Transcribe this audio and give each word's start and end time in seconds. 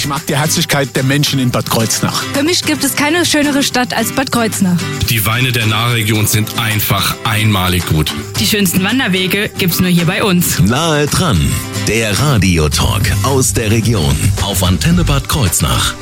Ich 0.00 0.06
mag 0.06 0.26
die 0.26 0.34
Herzlichkeit 0.34 0.96
der 0.96 1.02
Menschen 1.02 1.38
in 1.40 1.50
Bad 1.50 1.68
Kreuznach. 1.68 2.22
Für 2.32 2.42
mich 2.42 2.62
gibt 2.62 2.82
es 2.84 2.96
keine 2.96 3.26
schönere 3.26 3.62
Stadt 3.62 3.92
als 3.92 4.12
Bad 4.12 4.32
Kreuznach. 4.32 4.78
Die 5.10 5.26
Weine 5.26 5.52
der 5.52 5.66
Nahregion 5.66 6.26
sind 6.26 6.58
einfach 6.58 7.14
einmalig 7.24 7.84
gut. 7.84 8.10
Die 8.38 8.46
schönsten 8.46 8.82
Wanderwege 8.82 9.50
gibt's 9.58 9.78
nur 9.78 9.90
hier 9.90 10.06
bei 10.06 10.24
uns. 10.24 10.58
Nahe 10.60 11.06
dran, 11.06 11.38
der 11.86 12.18
Radiotalk 12.18 13.12
aus 13.24 13.52
der 13.52 13.70
Region 13.70 14.16
auf 14.40 14.62
Antenne 14.64 15.04
Bad 15.04 15.28
Kreuznach. 15.28 15.94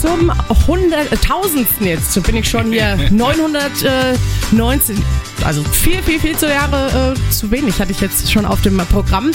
Zum 0.00 0.30
100.000. 0.30 1.66
Jetzt 1.80 2.22
bin 2.22 2.36
ich 2.36 2.48
schon 2.48 2.70
hier 2.70 2.96
919. 3.10 4.96
Also 5.44 5.64
viel, 5.64 6.00
viel, 6.04 6.20
viel 6.20 6.36
zu 6.36 6.48
Jahre 6.48 7.16
äh, 7.16 7.30
zu 7.32 7.50
wenig 7.50 7.80
hatte 7.80 7.90
ich 7.90 8.00
jetzt 8.00 8.30
schon 8.30 8.46
auf 8.46 8.60
dem 8.62 8.76
Programm. 8.76 9.32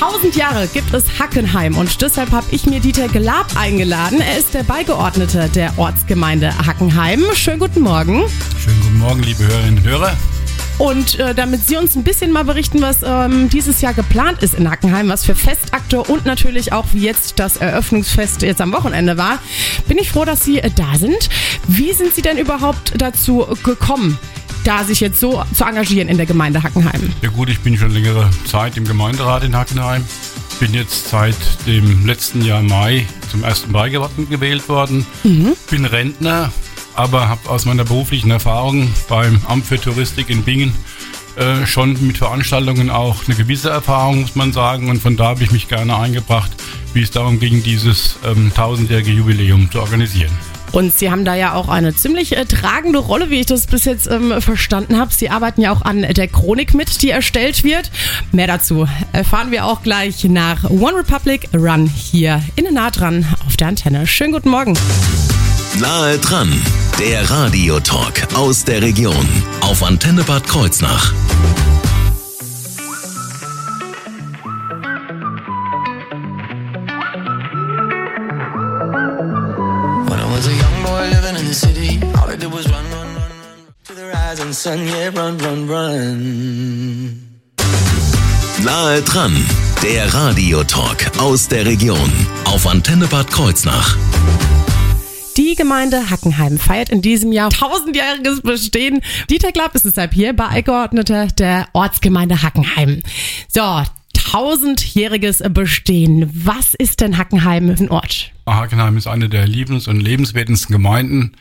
1000 0.00 0.34
Jahre 0.34 0.66
gibt 0.66 0.94
es 0.94 1.18
Hackenheim 1.18 1.76
und 1.76 2.00
deshalb 2.00 2.30
habe 2.30 2.46
ich 2.52 2.64
mir 2.64 2.80
Dieter 2.80 3.06
Gelab 3.08 3.48
eingeladen. 3.54 4.22
Er 4.22 4.38
ist 4.38 4.54
der 4.54 4.62
Beigeordnete 4.62 5.50
der 5.50 5.78
Ortsgemeinde 5.78 6.56
Hackenheim. 6.66 7.22
Schönen 7.34 7.58
guten 7.58 7.80
Morgen. 7.80 8.24
Schönen 8.58 8.80
guten 8.80 8.98
Morgen, 8.98 9.22
liebe 9.22 9.46
Hörerinnen 9.46 9.76
und 9.76 9.84
Hörer. 9.84 10.16
Und 10.78 11.18
äh, 11.18 11.34
damit 11.34 11.68
Sie 11.68 11.76
uns 11.76 11.96
ein 11.96 12.02
bisschen 12.02 12.32
mal 12.32 12.44
berichten, 12.44 12.80
was 12.80 13.02
ähm, 13.04 13.50
dieses 13.50 13.82
Jahr 13.82 13.92
geplant 13.92 14.42
ist 14.42 14.54
in 14.54 14.70
Hackenheim, 14.70 15.10
was 15.10 15.26
für 15.26 15.34
Festakte 15.34 16.02
und 16.02 16.24
natürlich 16.24 16.72
auch 16.72 16.86
wie 16.94 17.00
jetzt 17.00 17.38
das 17.38 17.58
Eröffnungsfest 17.58 18.40
jetzt 18.40 18.62
am 18.62 18.72
Wochenende 18.72 19.18
war, 19.18 19.38
bin 19.86 19.98
ich 19.98 20.10
froh, 20.10 20.24
dass 20.24 20.42
Sie 20.42 20.60
äh, 20.60 20.70
da 20.74 20.96
sind. 20.96 21.28
Wie 21.68 21.92
sind 21.92 22.14
Sie 22.14 22.22
denn 22.22 22.38
überhaupt 22.38 22.94
dazu 22.96 23.46
gekommen? 23.62 24.18
Da 24.64 24.84
sich 24.84 25.00
jetzt 25.00 25.20
so 25.20 25.42
zu 25.54 25.64
engagieren 25.64 26.08
in 26.08 26.16
der 26.16 26.26
Gemeinde 26.26 26.62
Hackenheim? 26.62 27.12
Ja 27.22 27.30
gut, 27.30 27.48
ich 27.48 27.60
bin 27.60 27.76
schon 27.76 27.90
längere 27.90 28.28
Zeit 28.44 28.76
im 28.76 28.84
Gemeinderat 28.84 29.44
in 29.44 29.56
Hackenheim. 29.56 30.04
Bin 30.58 30.74
jetzt 30.74 31.08
seit 31.08 31.36
dem 31.66 32.06
letzten 32.06 32.44
Jahr 32.44 32.62
Mai 32.62 33.06
zum 33.30 33.44
ersten 33.44 33.72
Beigeordneten 33.72 34.30
gewählt 34.30 34.68
worden. 34.68 35.06
Mhm. 35.24 35.54
Bin 35.70 35.84
Rentner, 35.84 36.52
aber 36.94 37.28
habe 37.28 37.48
aus 37.48 37.64
meiner 37.64 37.84
beruflichen 37.84 38.30
Erfahrung 38.30 38.88
beim 39.08 39.40
Amt 39.46 39.66
für 39.66 39.80
Touristik 39.80 40.28
in 40.28 40.42
Bingen 40.42 40.74
äh, 41.36 41.66
schon 41.66 41.96
mit 42.06 42.18
Veranstaltungen 42.18 42.90
auch 42.90 43.16
eine 43.26 43.36
gewisse 43.36 43.70
Erfahrung, 43.70 44.22
muss 44.22 44.34
man 44.34 44.52
sagen. 44.52 44.90
Und 44.90 45.00
von 45.00 45.16
da 45.16 45.28
habe 45.28 45.42
ich 45.42 45.50
mich 45.50 45.68
gerne 45.68 45.96
eingebracht, 45.96 46.50
wie 46.92 47.02
es 47.02 47.10
darum 47.10 47.38
ging, 47.38 47.62
dieses 47.62 48.18
ähm, 48.24 48.52
tausendjährige 48.54 49.12
Jubiläum 49.12 49.70
zu 49.70 49.80
organisieren. 49.80 50.32
Und 50.72 50.96
Sie 50.96 51.10
haben 51.10 51.24
da 51.24 51.34
ja 51.34 51.54
auch 51.54 51.68
eine 51.68 51.94
ziemlich 51.94 52.36
äh, 52.36 52.44
tragende 52.44 52.98
Rolle, 52.98 53.30
wie 53.30 53.40
ich 53.40 53.46
das 53.46 53.66
bis 53.66 53.84
jetzt 53.84 54.08
ähm, 54.08 54.40
verstanden 54.40 54.98
habe. 54.98 55.12
Sie 55.12 55.30
arbeiten 55.30 55.60
ja 55.60 55.72
auch 55.72 55.82
an 55.82 56.02
der 56.02 56.28
Chronik 56.28 56.74
mit, 56.74 57.02
die 57.02 57.10
erstellt 57.10 57.64
wird. 57.64 57.90
Mehr 58.32 58.46
dazu 58.46 58.86
erfahren 59.12 59.50
wir 59.50 59.64
auch 59.64 59.82
gleich 59.82 60.24
nach 60.24 60.70
One 60.70 60.98
Republic 60.98 61.48
Run 61.54 61.86
hier 61.86 62.42
in 62.56 62.72
nah 62.72 62.90
dran 62.90 63.26
auf 63.46 63.56
der 63.56 63.68
Antenne. 63.68 64.06
Schönen 64.06 64.32
guten 64.32 64.50
Morgen. 64.50 64.78
Nahe 65.80 66.18
dran, 66.18 66.52
der 66.98 67.28
Radiotalk 67.30 68.28
aus 68.34 68.64
der 68.64 68.82
Region 68.82 69.26
auf 69.60 69.82
Antenne 69.82 70.22
Bad 70.22 70.46
Kreuznach. 70.46 71.12
Sun, 84.52 84.86
yeah, 84.86 85.08
run, 85.08 85.40
run, 85.40 85.68
run. 85.68 87.40
Nahe 88.64 89.02
dran, 89.02 89.36
der 89.82 90.12
Radiotalk 90.12 91.18
aus 91.18 91.48
der 91.48 91.64
Region 91.66 92.12
auf 92.44 92.66
Antenne 92.66 93.06
Bad 93.06 93.30
Kreuznach. 93.30 93.96
Die 95.36 95.54
Gemeinde 95.54 96.10
Hackenheim 96.10 96.58
feiert 96.58 96.90
in 96.90 97.00
diesem 97.00 97.32
Jahr 97.32 97.50
tausendjähriges 97.50 98.42
Bestehen. 98.42 99.00
Dieter 99.30 99.52
Klapp 99.52 99.74
ist 99.74 99.84
deshalb 99.84 100.12
hier, 100.12 100.32
Beigeordneter 100.32 101.28
der 101.28 101.68
Ortsgemeinde 101.72 102.42
Hackenheim. 102.42 103.02
So, 103.48 103.82
tausendjähriges 104.12 105.42
Bestehen. 105.50 106.28
Was 106.34 106.74
ist 106.74 107.00
denn 107.00 107.16
Hackenheim 107.16 107.76
für 107.76 107.84
ein 107.84 107.90
Ort? 107.90 108.32
Hackenheim 108.46 108.96
ist 108.96 109.06
eine 109.06 109.28
der 109.28 109.46
liebens- 109.46 109.88
und 109.88 110.00
lebenswertesten 110.00 110.72
Gemeinden 110.72 111.32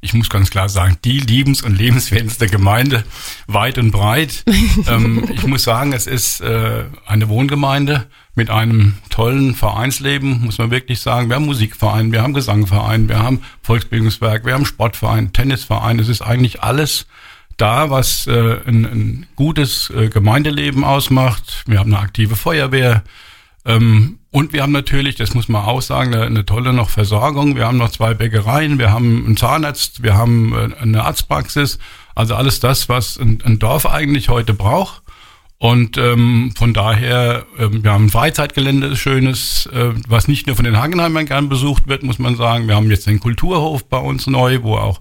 ich 0.00 0.14
muss 0.14 0.30
ganz 0.30 0.50
klar 0.50 0.68
sagen, 0.68 0.96
die 1.04 1.20
liebens- 1.20 1.62
und 1.62 1.76
lebenswertendste 1.76 2.46
Gemeinde 2.46 3.04
weit 3.46 3.78
und 3.78 3.90
breit. 3.90 4.44
ähm, 4.88 5.28
ich 5.32 5.46
muss 5.46 5.64
sagen, 5.64 5.92
es 5.92 6.06
ist 6.06 6.40
äh, 6.40 6.84
eine 7.06 7.28
Wohngemeinde 7.28 8.06
mit 8.34 8.50
einem 8.50 8.94
tollen 9.10 9.54
Vereinsleben, 9.54 10.44
muss 10.44 10.58
man 10.58 10.70
wirklich 10.70 11.00
sagen. 11.00 11.28
Wir 11.28 11.36
haben 11.36 11.46
Musikverein, 11.46 12.12
wir 12.12 12.22
haben 12.22 12.34
Gesangverein, 12.34 13.08
wir 13.08 13.18
haben 13.18 13.42
Volksbildungswerk, 13.62 14.44
wir 14.44 14.54
haben 14.54 14.66
Sportverein, 14.66 15.32
Tennisverein. 15.32 15.98
Es 15.98 16.08
ist 16.08 16.22
eigentlich 16.22 16.62
alles 16.62 17.06
da, 17.56 17.90
was 17.90 18.28
äh, 18.28 18.60
ein, 18.66 18.84
ein 18.84 19.26
gutes 19.34 19.90
äh, 19.90 20.08
Gemeindeleben 20.08 20.84
ausmacht. 20.84 21.64
Wir 21.66 21.80
haben 21.80 21.92
eine 21.92 22.02
aktive 22.02 22.36
Feuerwehr. 22.36 23.02
Ähm, 23.68 24.18
und 24.30 24.52
wir 24.52 24.62
haben 24.62 24.72
natürlich, 24.72 25.14
das 25.16 25.34
muss 25.34 25.48
man 25.48 25.62
auch 25.64 25.82
sagen, 25.82 26.14
eine, 26.14 26.44
tolle 26.46 26.72
noch 26.72 26.88
Versorgung. 26.88 27.54
Wir 27.54 27.66
haben 27.66 27.76
noch 27.76 27.90
zwei 27.90 28.14
Bäckereien, 28.14 28.78
wir 28.78 28.90
haben 28.90 29.26
einen 29.26 29.36
Zahnarzt, 29.36 30.02
wir 30.02 30.14
haben 30.14 30.54
äh, 30.54 30.74
eine 30.80 31.04
Arztpraxis. 31.04 31.78
Also 32.14 32.34
alles 32.34 32.60
das, 32.60 32.88
was 32.88 33.18
ein, 33.18 33.58
Dorf 33.58 33.86
eigentlich 33.86 34.30
heute 34.30 34.54
braucht. 34.54 35.02
Und 35.58 35.98
ähm, 35.98 36.52
von 36.56 36.72
daher, 36.72 37.44
äh, 37.58 37.68
wir 37.70 37.92
haben 37.92 38.06
ein 38.06 38.10
Freizeitgelände, 38.10 38.96
schönes, 38.96 39.66
äh, 39.66 39.92
was 40.08 40.28
nicht 40.28 40.46
nur 40.46 40.56
von 40.56 40.64
den 40.64 40.78
Hagenheimern 40.78 41.26
gern 41.26 41.48
besucht 41.50 41.88
wird, 41.88 42.02
muss 42.04 42.18
man 42.18 42.36
sagen. 42.36 42.68
Wir 42.68 42.76
haben 42.76 42.90
jetzt 42.90 43.06
den 43.06 43.20
Kulturhof 43.20 43.86
bei 43.86 43.98
uns 43.98 44.26
neu, 44.26 44.62
wo 44.62 44.76
auch 44.76 45.00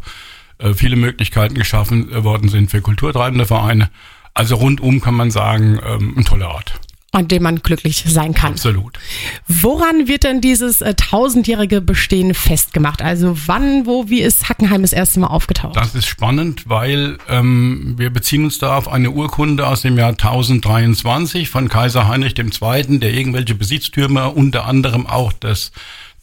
äh, 0.57 0.73
viele 0.73 0.97
Möglichkeiten 0.97 1.55
geschaffen 1.55 2.11
äh, 2.11 2.23
worden 2.23 2.49
sind 2.49 2.69
für 2.69 2.81
kulturtreibende 2.81 3.45
Vereine. 3.45 3.91
Also 4.33 4.55
rundum 4.55 4.99
kann 4.99 5.15
man 5.15 5.31
sagen, 5.31 5.79
ähm, 5.85 6.15
ein 6.17 6.25
toller 6.25 6.49
Ort 6.49 6.79
an 7.11 7.27
dem 7.27 7.43
man 7.43 7.61
glücklich 7.61 8.03
sein 8.05 8.33
kann. 8.33 8.53
Absolut. 8.53 8.99
Woran 9.47 10.07
wird 10.07 10.23
denn 10.23 10.41
dieses 10.41 10.81
äh, 10.81 10.93
tausendjährige 10.93 11.79
Bestehen 11.79 12.33
festgemacht? 12.33 13.01
Also 13.01 13.37
wann, 13.45 13.85
wo, 13.85 14.09
wie 14.09 14.21
ist 14.21 14.49
Hackenheim 14.49 14.81
das 14.81 14.91
erste 14.91 15.21
Mal 15.21 15.27
aufgetaucht? 15.27 15.75
Das 15.77 15.95
ist 15.95 16.05
spannend, 16.05 16.63
weil 16.67 17.17
ähm, 17.29 17.95
wir 17.97 18.09
beziehen 18.09 18.43
uns 18.43 18.59
da 18.59 18.75
auf 18.75 18.89
eine 18.89 19.11
Urkunde 19.11 19.67
aus 19.67 19.83
dem 19.83 19.97
Jahr 19.97 20.09
1023 20.09 21.49
von 21.49 21.69
Kaiser 21.69 22.07
Heinrich 22.07 22.37
II., 22.37 22.99
der 22.99 23.13
irgendwelche 23.13 23.55
Besitztümer, 23.55 24.35
unter 24.35 24.65
anderem 24.65 25.07
auch 25.07 25.31
das, 25.31 25.71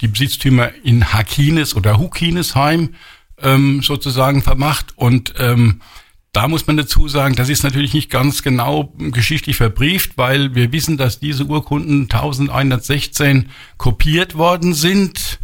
die 0.03 0.09
Besitztümer 0.09 0.71
in 0.84 1.15
Hakines 1.15 1.75
oder 1.75 1.99
Hukinesheim 1.99 2.91
ähm, 3.43 3.83
sozusagen 3.83 4.43
vermacht 4.43 4.93
und 4.97 5.34
ähm, 5.39 5.81
da 6.34 6.49
muss 6.49 6.67
man 6.67 6.77
dazu 6.77 7.06
sagen, 7.09 7.37
das 7.37 7.49
ist 7.49 7.62
natürlich 7.62 7.95
nicht 7.95 8.11
ganz 8.11 8.43
genau 8.43 8.93
geschichtlich 8.99 9.56
verbrieft, 9.56 10.19
weil 10.19 10.55
wir 10.56 10.72
wissen, 10.72 10.97
dass 10.97 11.21
diese 11.21 11.45
Urkunden 11.45 12.03
1116 12.03 13.50
kopiert 13.78 14.37
worden 14.37 14.75
sind 14.75 15.39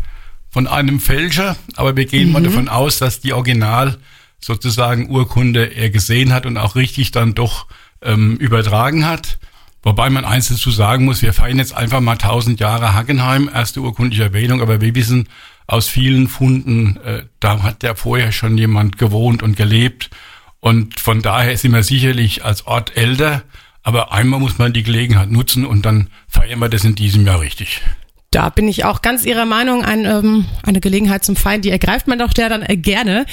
von 0.51 0.67
einem 0.67 0.99
Fälscher, 0.99 1.57
aber 1.77 1.97
wir 1.97 2.07
gehen 2.07 2.27
mhm. 2.27 2.33
mal 2.33 2.43
davon 2.43 2.69
aus, 2.69 2.99
dass 2.99 3.21
die 3.21 3.33
Original 3.33 3.99
sozusagen 4.41 5.09
Urkunde 5.09 5.77
er 5.77 5.91
gesehen 5.91 6.33
hat 6.33 6.45
und 6.45 6.57
auch 6.57 6.75
richtig 6.75 7.13
dann 7.13 7.35
doch 7.35 7.67
ähm, 8.03 8.37
übertragen 8.39 9.07
hat. 9.07 9.39
Wobei 9.85 10.11
man 10.11 10.25
eins 10.25 10.49
dazu 10.49 10.73
sagen 10.73 11.05
muss, 11.05 11.23
wir 11.23 11.33
feiern 11.33 11.59
jetzt 11.59 11.75
einfach 11.75 12.01
mal 12.01 12.13
1000 12.13 12.59
Jahre 12.59 12.95
Hackenheim, 12.95 13.49
erste 13.53 13.81
urkundliche 13.81 14.25
Erwähnung, 14.25 14.61
aber 14.61 14.81
wir 14.81 14.95
wissen 14.97 15.29
aus 15.69 15.87
vielen 15.87 16.27
Funden, 16.27 16.97
äh, 17.05 17.23
da 17.39 17.63
hat 17.63 17.85
ja 17.85 17.95
vorher 17.95 18.33
schon 18.33 18.59
jemand 18.59 18.99
gewohnt 18.99 19.45
und 19.45 19.57
gelebt 19.57 20.11
und 20.61 21.01
von 21.01 21.23
daher 21.23 21.57
sind 21.57 21.73
wir 21.73 21.83
sicherlich 21.83 22.45
als 22.45 22.67
Ort 22.67 22.97
älter, 22.97 23.43
aber 23.83 24.13
einmal 24.13 24.41
muss 24.41 24.59
man 24.59 24.73
die 24.73 24.83
Gelegenheit 24.83 25.31
nutzen 25.31 25.65
und 25.65 25.87
dann 25.87 26.09
feiern 26.29 26.59
wir 26.61 26.69
das 26.69 26.85
in 26.85 26.95
diesem 26.95 27.27
Jahr 27.27 27.41
richtig. 27.41 27.81
Da 28.33 28.49
bin 28.49 28.69
ich 28.69 28.85
auch 28.85 29.03
ganz 29.03 29.25
Ihrer 29.25 29.45
Meinung. 29.45 29.85
Ein, 29.85 30.05
ähm, 30.05 30.45
eine 30.63 30.79
Gelegenheit 30.79 31.25
zum 31.25 31.35
Feiern, 31.35 31.63
die 31.63 31.71
ergreift 31.71 32.07
man 32.07 32.21
doch 32.21 32.33
der 32.33 32.49
dann 32.49 32.63
äh, 32.63 32.77
gerne. 32.77 33.27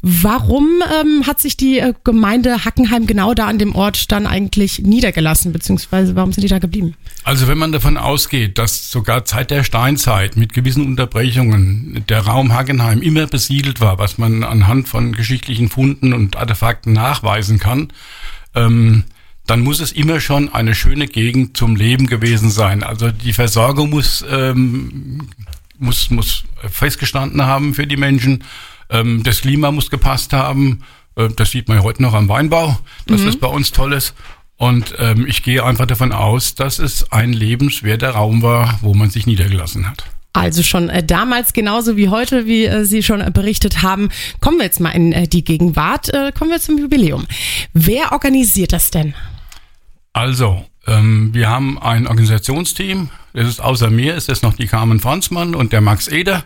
Warum 0.00 0.80
ähm, 1.00 1.26
hat 1.26 1.40
sich 1.40 1.56
die 1.56 1.80
äh, 1.80 1.92
Gemeinde 2.04 2.64
Hackenheim 2.64 3.08
genau 3.08 3.34
da 3.34 3.48
an 3.48 3.58
dem 3.58 3.74
Ort 3.74 4.12
dann 4.12 4.28
eigentlich 4.28 4.78
niedergelassen, 4.78 5.52
beziehungsweise 5.52 6.14
warum 6.14 6.32
sind 6.32 6.44
die 6.44 6.48
da 6.48 6.60
geblieben? 6.60 6.94
Also 7.24 7.48
wenn 7.48 7.58
man 7.58 7.72
davon 7.72 7.96
ausgeht, 7.96 8.58
dass 8.58 8.92
sogar 8.92 9.24
Zeit 9.24 9.50
der 9.50 9.64
Steinzeit 9.64 10.36
mit 10.36 10.52
gewissen 10.52 10.86
Unterbrechungen 10.86 12.04
der 12.08 12.20
Raum 12.20 12.52
Hackenheim 12.52 13.02
immer 13.02 13.26
besiedelt 13.26 13.80
war, 13.80 13.98
was 13.98 14.18
man 14.18 14.44
anhand 14.44 14.86
von 14.86 15.14
geschichtlichen 15.14 15.68
Funden 15.68 16.12
und 16.12 16.36
Artefakten 16.36 16.92
nachweisen 16.92 17.58
kann, 17.58 17.88
ähm, 18.54 19.02
dann 19.46 19.60
muss 19.60 19.80
es 19.80 19.92
immer 19.92 20.20
schon 20.20 20.52
eine 20.52 20.74
schöne 20.74 21.06
Gegend 21.06 21.56
zum 21.56 21.76
Leben 21.76 22.06
gewesen 22.06 22.50
sein. 22.50 22.82
Also 22.82 23.10
die 23.10 23.32
Versorgung 23.32 23.90
muss, 23.90 24.24
ähm, 24.30 25.28
muss, 25.78 26.10
muss 26.10 26.44
festgestanden 26.70 27.44
haben 27.44 27.74
für 27.74 27.86
die 27.86 27.96
Menschen. 27.96 28.44
Ähm, 28.90 29.22
das 29.22 29.42
Klima 29.42 29.70
muss 29.70 29.90
gepasst 29.90 30.32
haben. 30.32 30.82
Äh, 31.16 31.28
das 31.36 31.50
sieht 31.50 31.68
man 31.68 31.78
ja 31.78 31.82
heute 31.82 32.02
noch 32.02 32.14
am 32.14 32.28
Weinbau, 32.28 32.78
dass 33.06 33.20
mhm. 33.20 33.26
das 33.26 33.36
bei 33.36 33.48
uns 33.48 33.70
toll 33.72 33.92
ist. 33.92 34.14
Und 34.56 34.94
ähm, 34.98 35.26
ich 35.26 35.42
gehe 35.42 35.64
einfach 35.64 35.86
davon 35.86 36.12
aus, 36.12 36.54
dass 36.54 36.78
es 36.78 37.10
ein 37.12 37.32
lebenswerter 37.32 38.10
Raum 38.10 38.40
war, 38.40 38.78
wo 38.82 38.94
man 38.94 39.10
sich 39.10 39.26
niedergelassen 39.26 39.88
hat. 39.88 40.04
Also 40.32 40.62
schon 40.62 40.88
äh, 40.88 41.02
damals 41.04 41.52
genauso 41.52 41.96
wie 41.96 42.08
heute, 42.08 42.46
wie 42.46 42.64
äh, 42.64 42.84
Sie 42.84 43.02
schon 43.02 43.20
äh, 43.20 43.30
berichtet 43.32 43.82
haben. 43.82 44.08
Kommen 44.40 44.58
wir 44.58 44.64
jetzt 44.64 44.80
mal 44.80 44.90
in 44.90 45.12
äh, 45.12 45.28
die 45.28 45.44
Gegenwart, 45.44 46.12
äh, 46.12 46.32
kommen 46.32 46.50
wir 46.50 46.60
zum 46.60 46.78
Jubiläum. 46.78 47.26
Wer 47.72 48.12
organisiert 48.12 48.72
das 48.72 48.90
denn? 48.90 49.14
Also, 50.14 50.64
ähm, 50.86 51.34
wir 51.34 51.50
haben 51.50 51.76
ein 51.76 52.06
Organisationsteam. 52.06 53.10
Das 53.32 53.48
ist 53.48 53.60
außer 53.60 53.90
mir 53.90 54.14
ist 54.14 54.28
es 54.28 54.42
noch 54.42 54.54
die 54.54 54.68
Carmen 54.68 55.00
Franzmann 55.00 55.56
und 55.56 55.72
der 55.72 55.80
Max 55.80 56.06
Eder. 56.06 56.44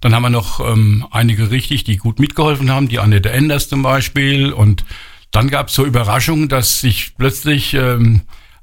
Dann 0.00 0.14
haben 0.14 0.22
wir 0.22 0.30
noch 0.30 0.58
ähm, 0.60 1.06
einige 1.12 1.52
richtig, 1.52 1.84
die 1.84 1.96
gut 1.96 2.18
mitgeholfen 2.18 2.70
haben, 2.70 2.88
die 2.88 2.98
Annette 2.98 3.30
Enders 3.30 3.68
zum 3.68 3.82
Beispiel. 3.82 4.52
Und 4.52 4.84
dann 5.30 5.48
gab 5.48 5.68
es 5.68 5.74
so 5.74 5.84
Überraschungen, 5.86 6.48
dass 6.48 6.80
sich 6.80 7.12
plötzlich 7.16 7.72
ähm, 7.74 8.22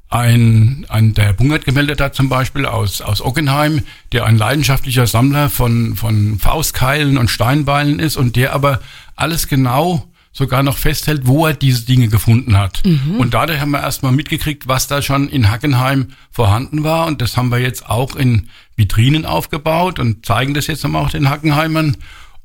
ein, 0.09 0.85
ein 0.89 1.13
der 1.13 1.25
Herr 1.25 1.33
Bungert 1.33 1.63
gemeldet 1.63 2.01
hat 2.01 2.13
zum 2.13 2.27
Beispiel 2.27 2.65
aus, 2.65 2.99
aus 2.99 3.21
Ockenheim, 3.21 3.83
der 4.11 4.25
ein 4.25 4.37
leidenschaftlicher 4.37 5.07
Sammler 5.07 5.49
von, 5.49 5.95
von 5.95 6.39
Faustkeilen 6.39 7.17
und 7.17 7.29
Steinbeilen 7.29 7.99
ist 7.99 8.17
und 8.17 8.35
der 8.35 8.53
aber 8.53 8.81
alles 9.15 9.47
genau 9.47 10.05
sogar 10.35 10.63
noch 10.63 10.77
festhält, 10.77 11.21
wo 11.23 11.47
er 11.47 11.53
diese 11.53 11.85
Dinge 11.85 12.09
gefunden 12.09 12.57
hat. 12.57 12.83
Mhm. 12.85 13.15
Und 13.19 13.33
dadurch 13.33 13.61
haben 13.61 13.71
wir 13.71 13.79
erstmal 13.79 14.11
mitgekriegt, 14.11 14.67
was 14.67 14.87
da 14.87 15.01
schon 15.01 15.29
in 15.29 15.49
Hackenheim 15.49 16.07
vorhanden 16.29 16.83
war. 16.83 17.07
Und 17.07 17.21
das 17.21 17.37
haben 17.37 17.51
wir 17.51 17.59
jetzt 17.59 17.89
auch 17.89 18.17
in 18.17 18.49
Vitrinen 18.75 19.25
aufgebaut 19.25 19.97
und 19.97 20.25
zeigen 20.25 20.53
das 20.53 20.67
jetzt 20.67 20.83
nochmal 20.83 21.05
auch 21.05 21.09
den 21.09 21.29
Hackenheimern. 21.29 21.95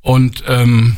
Und 0.01 0.45
ähm, 0.47 0.95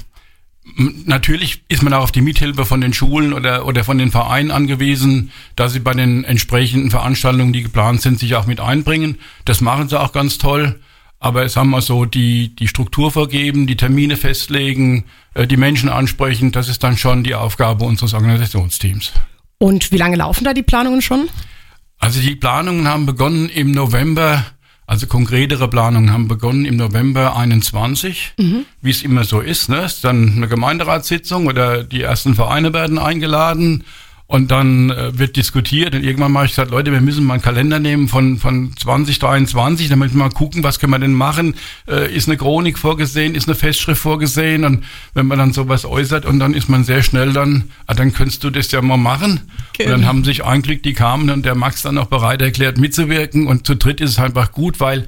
Natürlich 1.06 1.62
ist 1.68 1.84
man 1.84 1.94
auch 1.94 2.04
auf 2.04 2.12
die 2.14 2.22
Mithilfe 2.22 2.64
von 2.64 2.80
den 2.80 2.94
Schulen 2.94 3.34
oder, 3.34 3.66
oder 3.66 3.84
von 3.84 3.98
den 3.98 4.12
Vereinen 4.12 4.50
angewiesen, 4.50 5.32
dass 5.58 5.74
sie 5.74 5.82
bei 5.82 5.94
den 5.94 6.24
entsprechenden 6.24 6.90
Veranstaltungen, 6.90 7.52
die 7.52 7.64
geplant 7.64 8.02
sind, 8.02 8.18
sich 8.18 8.36
auch 8.36 8.48
mit 8.48 8.62
einbringen. 8.62 9.18
Das 9.44 9.60
machen 9.60 9.90
sie 9.90 10.00
auch 10.00 10.14
ganz 10.14 10.38
toll. 10.38 10.80
Aber 11.24 11.46
es 11.46 11.56
haben 11.56 11.70
wir 11.70 11.80
so 11.80 12.04
die, 12.04 12.54
die 12.54 12.68
Struktur 12.68 13.10
vergeben, 13.10 13.66
die 13.66 13.78
Termine 13.78 14.18
festlegen, 14.18 15.06
äh, 15.36 15.48
die 15.48 15.56
Menschen 15.56 15.88
ansprechen. 15.88 16.52
Das 16.52 16.68
ist 16.68 16.84
dann 16.84 16.98
schon 16.98 17.24
die 17.24 17.34
Aufgabe 17.34 17.86
unseres 17.86 18.14
Organisationsteams. 18.14 19.14
Und 19.58 19.94
wie 19.94 19.98
lange 19.98 20.18
laufen 20.18 20.44
da 20.44 20.54
die 20.54 20.64
Planungen 20.64 21.02
schon? 21.02 21.30
Also 21.98 22.20
die 22.20 22.36
Planungen 22.36 22.90
haben 22.90 23.06
begonnen 23.06 23.48
im 23.48 23.72
November 23.72 24.44
also 24.86 25.08
konkretere 25.08 25.70
Planungen 25.70 26.12
haben 26.12 26.28
begonnen 26.28 26.66
im 26.66 26.76
November 26.76 27.38
21, 27.38 28.34
mhm. 28.38 28.66
wie 28.82 28.92
es 28.92 29.02
immer 29.02 29.24
so 29.24 29.40
ist. 29.40 29.70
Ne? 29.70 29.86
Ist 29.86 30.04
dann 30.04 30.34
eine 30.36 30.50
Gemeinderatssitzung 30.50 31.48
oder 31.48 31.86
die 31.86 32.02
ersten 32.02 32.36
Vereine 32.36 32.74
werden 32.74 33.00
eingeladen 33.00 33.86
und 34.26 34.52
dann 34.52 34.90
äh, 34.90 35.18
wird 35.18 35.36
diskutiert 35.36 35.94
und 35.94 36.04
irgendwann 36.04 36.32
mal 36.32 36.46
ich 36.46 36.52
gesagt, 36.52 36.72
Leute, 36.72 36.92
wir 36.92 37.02
müssen 37.02 37.26
mal 37.26 37.36
einen 37.36 37.44
Kalender 37.44 37.80
nehmen 37.80 38.08
von, 38.08 38.38
von 38.38 38.76
2023, 38.76 39.90
damit 39.90 40.14
wir 40.14 40.20
mal 40.20 40.30
gucken, 40.30 40.64
was 40.64 40.80
können 40.80 40.92
wir 40.92 41.00
denn 41.00 41.14
machen. 41.14 41.56
Äh, 41.88 42.14
ist 42.14 42.28
eine 42.28 42.38
Chronik 42.38 42.80
vorgesehen, 42.80 43.36
ist 43.36 43.48
eine 43.48 43.56
Festschrift 43.56 44.02
vorgesehen 44.02 44.64
und 44.64 44.86
wenn 45.14 45.28
man 45.28 45.38
dann 45.38 45.54
sowas 45.54 45.86
äußert 45.86 46.26
und 46.26 46.40
dann 46.40 46.54
ist 46.54 46.70
man 46.70 46.84
sehr 46.84 47.04
schnell 47.04 47.34
dann, 47.34 47.66
ah, 47.86 47.94
dann 47.94 48.14
könntest 48.14 48.44
du 48.44 48.50
das 48.50 48.72
ja 48.72 48.82
mal 48.82 48.98
machen. 48.98 49.42
Okay. 49.70 49.86
Und 49.86 49.92
dann 49.92 50.06
haben 50.06 50.24
sich 50.24 50.46
eigentlich 50.46 50.82
die 50.82 50.94
Carmen 50.94 51.30
und 51.30 51.46
der 51.46 51.56
Max 51.56 51.82
dann 51.82 51.98
auch 51.98 52.08
bereit 52.08 52.42
erklärt 52.42 52.78
mitzuwirken 52.78 53.48
und 53.48 53.68
zu 53.68 53.76
dritt 53.76 54.00
ist 54.00 54.12
es 54.12 54.20
einfach 54.20 54.52
gut, 54.52 54.80
weil 54.80 55.08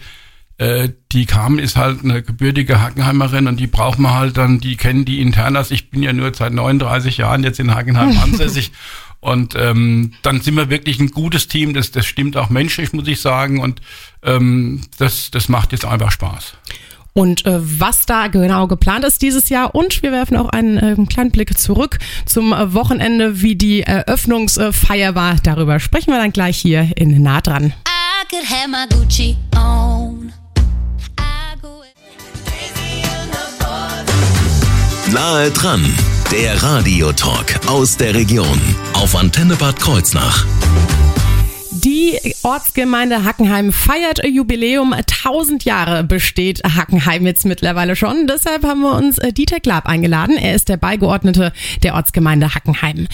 äh, 0.57 0.89
die 1.12 1.25
Carmen 1.25 1.59
ist 1.59 1.75
halt 1.75 2.03
eine 2.03 2.21
gebürtige 2.21 2.81
Hackenheimerin 2.81 3.47
und 3.47 3.59
die 3.59 3.67
braucht 3.67 4.00
man 4.00 4.13
halt 4.13 4.38
dann, 4.38 4.59
die 4.59 4.77
kennen 4.77 5.03
die 5.03 5.19
Internas. 5.19 5.69
Ich 5.69 5.89
bin 5.89 6.01
ja 6.01 6.13
nur 6.13 6.33
seit 6.33 6.53
39 6.53 7.17
Jahren 7.17 7.44
jetzt 7.44 7.59
in 7.59 7.75
Hackenheim 7.75 8.17
ansässig 8.23 8.71
Und 9.25 9.56
ähm, 9.57 10.13
dann 10.22 10.42
sind 10.42 10.54
wir 10.54 10.69
wirklich 10.69 11.00
ein 11.00 11.10
gutes 11.10 11.48
Team. 11.48 11.74
Das, 11.74 11.89
das 11.89 12.06
stimmt 12.06 12.38
auch 12.38 12.51
menschlich, 12.51 12.94
muss 12.94 13.07
ich 13.07 13.19
sagen. 13.19 13.60
Und 13.60 13.81
ähm, 14.22 14.81
das, 15.00 15.31
das 15.31 15.50
macht 15.50 15.72
jetzt 15.72 15.83
einfach 15.83 16.12
Spaß. 16.12 16.54
Und 17.13 17.44
äh, 17.48 17.60
was 17.60 18.06
da 18.06 18.27
genau 18.27 18.68
geplant 18.68 19.04
ist 19.04 19.24
dieses 19.24 19.50
Jahr. 19.50 19.74
Und 19.74 20.04
wir 20.04 20.12
werfen 20.12 20.38
auch 20.38 20.50
einen 20.50 20.77
äh, 20.77 20.95
kleinen 21.07 21.31
Blick 21.31 21.57
zurück 21.57 21.98
zum 22.27 22.54
äh, 22.54 22.72
Wochenende, 22.75 23.42
wie 23.42 23.56
die 23.56 23.81
Eröffnungsfeier 23.81 25.16
war. 25.16 25.38
Darüber 25.42 25.80
sprechen 25.80 26.12
wir 26.12 26.19
dann 26.19 26.31
gleich 26.31 26.57
hier 26.57 26.92
in 26.95 27.24
Nah 27.24 27.42
dran. 27.42 27.74
Nahe 35.12 35.50
dran 35.50 36.14
der 36.42 36.62
Radiotalk 36.62 37.62
aus 37.66 37.96
der 37.96 38.14
Region 38.14 38.60
auf 38.92 39.16
Antenne 39.16 39.56
Bad 39.56 39.80
Kreuznach. 39.80 40.46
Die 41.72 42.20
Ortsgemeinde 42.44 43.24
Hackenheim 43.24 43.72
feiert 43.72 44.22
Jubiläum. 44.28 44.92
1000 44.92 45.64
Jahre 45.64 46.04
besteht 46.04 46.62
Hackenheim 46.66 47.26
jetzt 47.26 47.46
mittlerweile 47.46 47.96
schon. 47.96 48.28
Deshalb 48.28 48.66
haben 48.66 48.82
wir 48.82 48.96
uns 48.96 49.18
äh, 49.18 49.32
Dieter 49.32 49.62
Glab 49.62 49.86
eingeladen. 49.86 50.36
Er 50.36 50.56
ist 50.56 50.68
der 50.68 50.76
Beigeordnete 50.76 51.54
der 51.84 51.94
Ortsgemeinde 51.94 52.54
Hackenheim. 52.54 53.08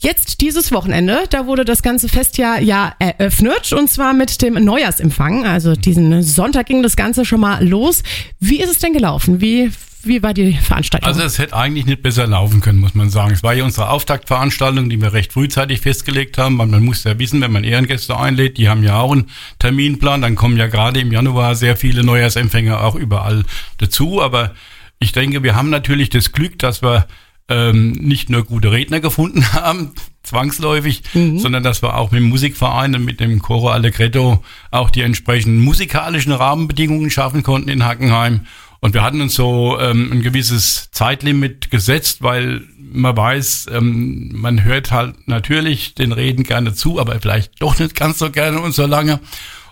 Jetzt 0.00 0.42
dieses 0.42 0.70
Wochenende, 0.70 1.20
da 1.30 1.46
wurde 1.46 1.64
das 1.64 1.82
ganze 1.82 2.10
Festjahr 2.10 2.60
ja 2.60 2.92
eröffnet 2.98 3.72
und 3.72 3.88
zwar 3.88 4.12
mit 4.12 4.42
dem 4.42 4.62
Neujahrsempfang. 4.62 5.46
Also 5.46 5.74
diesen 5.74 6.22
Sonntag 6.22 6.66
ging 6.66 6.82
das 6.82 6.96
Ganze 6.96 7.24
schon 7.24 7.40
mal 7.40 7.66
los. 7.66 8.02
Wie 8.40 8.60
ist 8.60 8.70
es 8.70 8.78
denn 8.78 8.92
gelaufen? 8.92 9.40
Wie 9.40 9.72
wie 10.08 10.22
war 10.22 10.34
die 10.34 10.54
Veranstaltung? 10.54 11.06
Also 11.06 11.22
es 11.22 11.38
hätte 11.38 11.54
eigentlich 11.54 11.86
nicht 11.86 12.02
besser 12.02 12.26
laufen 12.26 12.60
können, 12.60 12.78
muss 12.78 12.94
man 12.94 13.10
sagen. 13.10 13.32
Es 13.32 13.42
war 13.42 13.54
ja 13.54 13.64
unsere 13.64 13.90
Auftaktveranstaltung, 13.90 14.88
die 14.88 15.00
wir 15.00 15.12
recht 15.12 15.32
frühzeitig 15.32 15.80
festgelegt 15.80 16.38
haben. 16.38 16.56
Man, 16.56 16.70
man 16.70 16.84
muss 16.84 17.04
ja 17.04 17.18
wissen, 17.18 17.40
wenn 17.40 17.52
man 17.52 17.64
Ehrengäste 17.64 18.16
einlädt, 18.16 18.58
die 18.58 18.68
haben 18.68 18.82
ja 18.82 18.98
auch 18.98 19.12
einen 19.12 19.30
Terminplan. 19.58 20.22
Dann 20.22 20.34
kommen 20.34 20.56
ja 20.56 20.66
gerade 20.66 21.00
im 21.00 21.12
Januar 21.12 21.54
sehr 21.54 21.76
viele 21.76 22.02
Neujahrsempfänger 22.02 22.82
auch 22.82 22.94
überall 22.94 23.44
dazu. 23.76 24.22
Aber 24.22 24.54
ich 24.98 25.12
denke, 25.12 25.42
wir 25.42 25.54
haben 25.54 25.70
natürlich 25.70 26.10
das 26.10 26.32
Glück, 26.32 26.58
dass 26.58 26.82
wir 26.82 27.06
ähm, 27.48 27.92
nicht 27.92 28.30
nur 28.30 28.44
gute 28.44 28.72
Redner 28.72 29.00
gefunden 29.00 29.52
haben, 29.52 29.92
zwangsläufig, 30.22 31.02
mhm. 31.14 31.38
sondern 31.38 31.62
dass 31.62 31.82
wir 31.82 31.96
auch 31.96 32.10
mit 32.10 32.20
dem 32.20 32.28
Musikverein 32.28 32.94
und 32.94 33.04
mit 33.04 33.20
dem 33.20 33.40
Choro 33.40 33.70
Allegretto 33.70 34.44
auch 34.70 34.90
die 34.90 35.00
entsprechenden 35.00 35.60
musikalischen 35.60 36.32
Rahmenbedingungen 36.32 37.10
schaffen 37.10 37.42
konnten 37.42 37.70
in 37.70 37.84
Hackenheim. 37.84 38.46
Und 38.80 38.94
wir 38.94 39.02
hatten 39.02 39.20
uns 39.20 39.34
so 39.34 39.78
ähm, 39.80 40.12
ein 40.12 40.22
gewisses 40.22 40.90
Zeitlimit 40.92 41.70
gesetzt, 41.70 42.22
weil 42.22 42.62
man 42.78 43.16
weiß, 43.16 43.66
ähm, 43.72 44.30
man 44.34 44.62
hört 44.64 44.90
halt 44.92 45.28
natürlich 45.28 45.94
den 45.94 46.12
Reden 46.12 46.44
gerne 46.44 46.74
zu, 46.74 47.00
aber 47.00 47.20
vielleicht 47.20 47.60
doch 47.60 47.78
nicht 47.78 47.94
ganz 47.94 48.18
so 48.18 48.30
gerne 48.30 48.60
und 48.60 48.74
so 48.74 48.86
lange. 48.86 49.20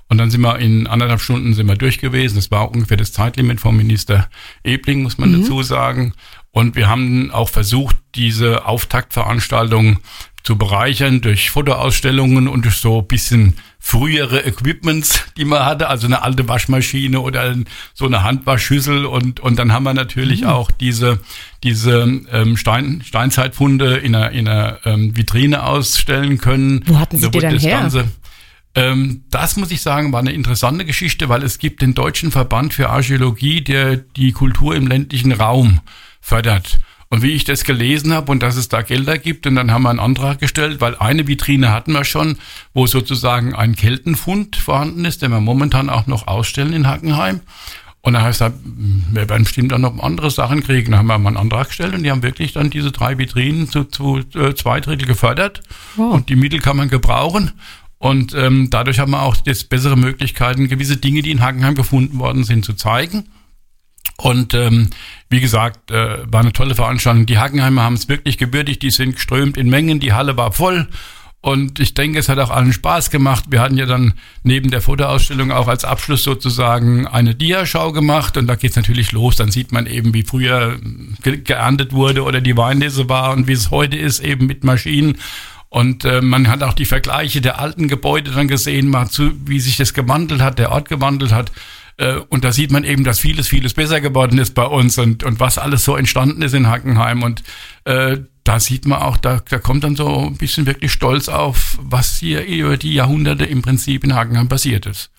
Und 0.08 0.18
dann 0.18 0.30
sind 0.30 0.40
wir 0.40 0.58
in 0.58 0.86
anderthalb 0.86 1.20
Stunden 1.20 1.54
sind 1.54 1.66
wir 1.66 1.76
durch 1.76 1.98
gewesen. 1.98 2.36
Das 2.36 2.50
war 2.50 2.70
ungefähr 2.70 2.96
das 2.96 3.12
Zeitlimit 3.12 3.60
vom 3.60 3.76
Minister 3.76 4.28
Ebling, 4.62 5.02
muss 5.02 5.18
man 5.18 5.32
mhm. 5.32 5.42
dazu 5.42 5.62
sagen. 5.62 6.12
Und 6.52 6.76
wir 6.76 6.88
haben 6.88 7.30
auch 7.32 7.48
versucht, 7.48 7.96
diese 8.14 8.66
Auftaktveranstaltung 8.66 9.98
zu 10.42 10.56
bereichern 10.56 11.20
durch 11.20 11.50
Fotoausstellungen 11.50 12.46
und 12.46 12.64
durch 12.64 12.76
so 12.76 13.02
bisschen 13.02 13.54
frühere 13.86 14.44
Equipments, 14.44 15.22
die 15.36 15.44
man 15.44 15.64
hatte, 15.64 15.86
also 15.88 16.08
eine 16.08 16.22
alte 16.22 16.48
Waschmaschine 16.48 17.20
oder 17.20 17.54
so 17.94 18.06
eine 18.06 18.24
Handwaschschüssel 18.24 19.06
und 19.06 19.38
und 19.38 19.60
dann 19.60 19.72
haben 19.72 19.84
wir 19.84 19.94
natürlich 19.94 20.40
mhm. 20.40 20.48
auch 20.48 20.72
diese 20.72 21.20
diese 21.62 22.02
ähm, 22.32 22.56
Stein, 22.56 23.02
Steinzeitfunde 23.04 23.98
in 23.98 24.16
einer, 24.16 24.32
in 24.32 24.48
einer 24.48 24.78
ähm, 24.84 25.16
Vitrine 25.16 25.62
ausstellen 25.62 26.38
können. 26.38 26.82
Wo 26.86 26.98
hatten 26.98 27.16
Sie 27.16 27.30
die 27.30 27.38
denn 27.38 27.60
her? 27.60 27.78
Ganze, 27.78 28.08
ähm, 28.74 29.22
das 29.30 29.56
muss 29.56 29.70
ich 29.70 29.82
sagen, 29.82 30.12
war 30.12 30.18
eine 30.18 30.32
interessante 30.32 30.84
Geschichte, 30.84 31.28
weil 31.28 31.44
es 31.44 31.58
gibt 31.58 31.80
den 31.80 31.94
Deutschen 31.94 32.32
Verband 32.32 32.74
für 32.74 32.90
Archäologie, 32.90 33.60
der 33.60 33.98
die 33.98 34.32
Kultur 34.32 34.74
im 34.74 34.88
ländlichen 34.88 35.30
Raum 35.30 35.78
fördert. 36.20 36.80
Und 37.08 37.22
wie 37.22 37.32
ich 37.32 37.44
das 37.44 37.64
gelesen 37.64 38.12
habe 38.12 38.32
und 38.32 38.42
dass 38.42 38.56
es 38.56 38.68
da 38.68 38.82
Gelder 38.82 39.16
gibt, 39.16 39.46
und 39.46 39.54
dann 39.54 39.70
haben 39.70 39.82
wir 39.82 39.90
einen 39.90 40.00
Antrag 40.00 40.40
gestellt, 40.40 40.80
weil 40.80 40.96
eine 40.96 41.28
Vitrine 41.28 41.70
hatten 41.70 41.92
wir 41.92 42.04
schon, 42.04 42.36
wo 42.74 42.86
sozusagen 42.86 43.54
ein 43.54 43.76
Keltenfund 43.76 44.56
vorhanden 44.56 45.04
ist, 45.04 45.22
den 45.22 45.30
wir 45.30 45.40
momentan 45.40 45.88
auch 45.88 46.06
noch 46.06 46.26
ausstellen 46.26 46.72
in 46.72 46.88
Hackenheim. 46.88 47.40
Und 48.06 48.12
dann 48.12 48.22
heißt 48.22 48.40
er, 48.40 48.54
wir 48.62 49.28
werden 49.28 49.42
bestimmt 49.42 49.72
dann 49.72 49.80
noch 49.80 49.98
andere 49.98 50.30
Sachen 50.30 50.62
kriegen. 50.62 50.92
Dann 50.92 51.00
haben 51.00 51.06
wir 51.08 51.18
mal 51.18 51.30
einen 51.30 51.36
Antrag 51.36 51.68
gestellt 51.68 51.92
und 51.92 52.04
die 52.04 52.10
haben 52.12 52.22
wirklich 52.22 52.52
dann 52.52 52.70
diese 52.70 52.92
drei 52.92 53.18
Vitrinen 53.18 53.68
zu, 53.68 53.82
zu 53.82 54.18
äh, 54.36 54.54
zwei 54.54 54.80
Drittel 54.80 55.08
gefördert. 55.08 55.62
Wow. 55.96 56.14
Und 56.14 56.28
die 56.28 56.36
Mittel 56.36 56.60
kann 56.60 56.76
man 56.76 56.88
gebrauchen. 56.88 57.52
Und 57.98 58.32
ähm, 58.34 58.68
dadurch 58.70 59.00
haben 59.00 59.10
wir 59.10 59.22
auch 59.22 59.36
jetzt 59.44 59.68
bessere 59.70 59.96
Möglichkeiten, 59.96 60.68
gewisse 60.68 60.98
Dinge, 60.98 61.22
die 61.22 61.32
in 61.32 61.40
Hackenheim 61.40 61.74
gefunden 61.74 62.18
worden 62.18 62.44
sind, 62.44 62.64
zu 62.64 62.74
zeigen. 62.74 63.24
Und 64.16 64.54
ähm, 64.54 64.90
wie 65.28 65.40
gesagt, 65.40 65.90
äh, 65.90 66.18
war 66.30 66.40
eine 66.40 66.52
tolle 66.52 66.74
Veranstaltung. 66.74 67.26
Die 67.26 67.38
Hackenheimer 67.38 67.82
haben 67.82 67.94
es 67.94 68.08
wirklich 68.08 68.38
gebürtig, 68.38 68.78
die 68.78 68.90
sind 68.90 69.16
geströmt 69.16 69.56
in 69.56 69.68
Mengen, 69.68 70.00
die 70.00 70.12
Halle 70.12 70.36
war 70.36 70.52
voll. 70.52 70.88
Und 71.46 71.78
ich 71.78 71.94
denke, 71.94 72.18
es 72.18 72.28
hat 72.28 72.40
auch 72.40 72.50
allen 72.50 72.72
Spaß 72.72 73.10
gemacht. 73.10 73.44
Wir 73.50 73.60
hatten 73.60 73.76
ja 73.76 73.86
dann 73.86 74.14
neben 74.42 74.70
der 74.70 74.80
Fotoausstellung 74.80 75.52
auch 75.52 75.68
als 75.68 75.84
Abschluss 75.84 76.24
sozusagen 76.24 77.06
eine 77.06 77.36
Diaschau 77.36 77.92
gemacht. 77.92 78.36
Und 78.36 78.48
da 78.48 78.56
geht's 78.56 78.74
natürlich 78.74 79.12
los. 79.12 79.36
Dann 79.36 79.52
sieht 79.52 79.70
man 79.70 79.86
eben, 79.86 80.12
wie 80.12 80.24
früher 80.24 80.76
ge 81.22 81.36
geerntet 81.36 81.92
wurde 81.92 82.24
oder 82.24 82.40
die 82.40 82.56
Weinlese 82.56 83.08
war 83.08 83.32
und 83.32 83.46
wie 83.46 83.52
es 83.52 83.70
heute 83.70 83.96
ist, 83.96 84.18
eben 84.20 84.46
mit 84.46 84.64
Maschinen. 84.64 85.18
Und 85.68 86.04
äh, 86.04 86.20
man 86.20 86.48
hat 86.48 86.64
auch 86.64 86.72
die 86.72 86.84
Vergleiche 86.84 87.40
der 87.40 87.60
alten 87.60 87.86
Gebäude 87.86 88.32
dann 88.32 88.48
gesehen, 88.48 88.88
mal 88.88 89.08
zu, 89.08 89.30
wie 89.44 89.60
sich 89.60 89.76
das 89.76 89.94
gewandelt 89.94 90.40
hat, 90.40 90.58
der 90.58 90.72
Ort 90.72 90.88
gewandelt 90.88 91.32
hat. 91.32 91.52
Äh, 91.98 92.16
und 92.28 92.44
da 92.44 92.52
sieht 92.52 92.70
man 92.70 92.84
eben, 92.84 93.04
dass 93.04 93.18
vieles, 93.18 93.48
vieles 93.48 93.74
besser 93.74 94.00
geworden 94.00 94.38
ist 94.38 94.54
bei 94.54 94.64
uns 94.64 94.98
und, 94.98 95.24
und 95.24 95.40
was 95.40 95.58
alles 95.58 95.84
so 95.84 95.96
entstanden 95.96 96.42
ist 96.42 96.54
in 96.54 96.68
Hackenheim. 96.68 97.22
Und 97.22 97.42
äh, 97.84 98.18
da 98.44 98.60
sieht 98.60 98.86
man 98.86 99.00
auch, 99.00 99.16
da, 99.16 99.40
da 99.48 99.58
kommt 99.58 99.84
dann 99.84 99.96
so 99.96 100.26
ein 100.26 100.36
bisschen 100.36 100.66
wirklich 100.66 100.92
Stolz 100.92 101.28
auf, 101.28 101.78
was 101.80 102.18
hier 102.18 102.44
über 102.44 102.76
die 102.76 102.94
Jahrhunderte 102.94 103.44
im 103.44 103.62
Prinzip 103.62 104.04
in 104.04 104.14
Hackenheim 104.14 104.48
passiert 104.48 104.86
ist. 104.86 105.10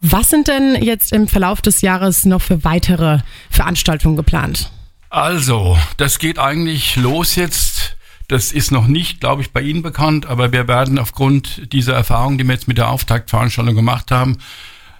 Was 0.00 0.30
sind 0.30 0.46
denn 0.46 0.80
jetzt 0.80 1.12
im 1.12 1.26
Verlauf 1.26 1.60
des 1.60 1.80
Jahres 1.80 2.24
noch 2.24 2.42
für 2.42 2.62
weitere 2.62 3.18
Veranstaltungen 3.50 4.16
geplant? 4.16 4.70
Also, 5.10 5.78
das 5.96 6.18
geht 6.18 6.38
eigentlich 6.38 6.96
los 6.96 7.34
jetzt. 7.34 7.96
Das 8.28 8.52
ist 8.52 8.70
noch 8.70 8.86
nicht, 8.86 9.20
glaube 9.20 9.40
ich, 9.42 9.52
bei 9.52 9.62
Ihnen 9.62 9.82
bekannt, 9.82 10.26
aber 10.26 10.52
wir 10.52 10.68
werden 10.68 10.98
aufgrund 10.98 11.72
dieser 11.72 11.94
Erfahrung, 11.94 12.36
die 12.36 12.44
wir 12.44 12.52
jetzt 12.52 12.68
mit 12.68 12.76
der 12.76 12.90
Auftaktveranstaltung 12.90 13.74
gemacht 13.74 14.10
haben, 14.10 14.36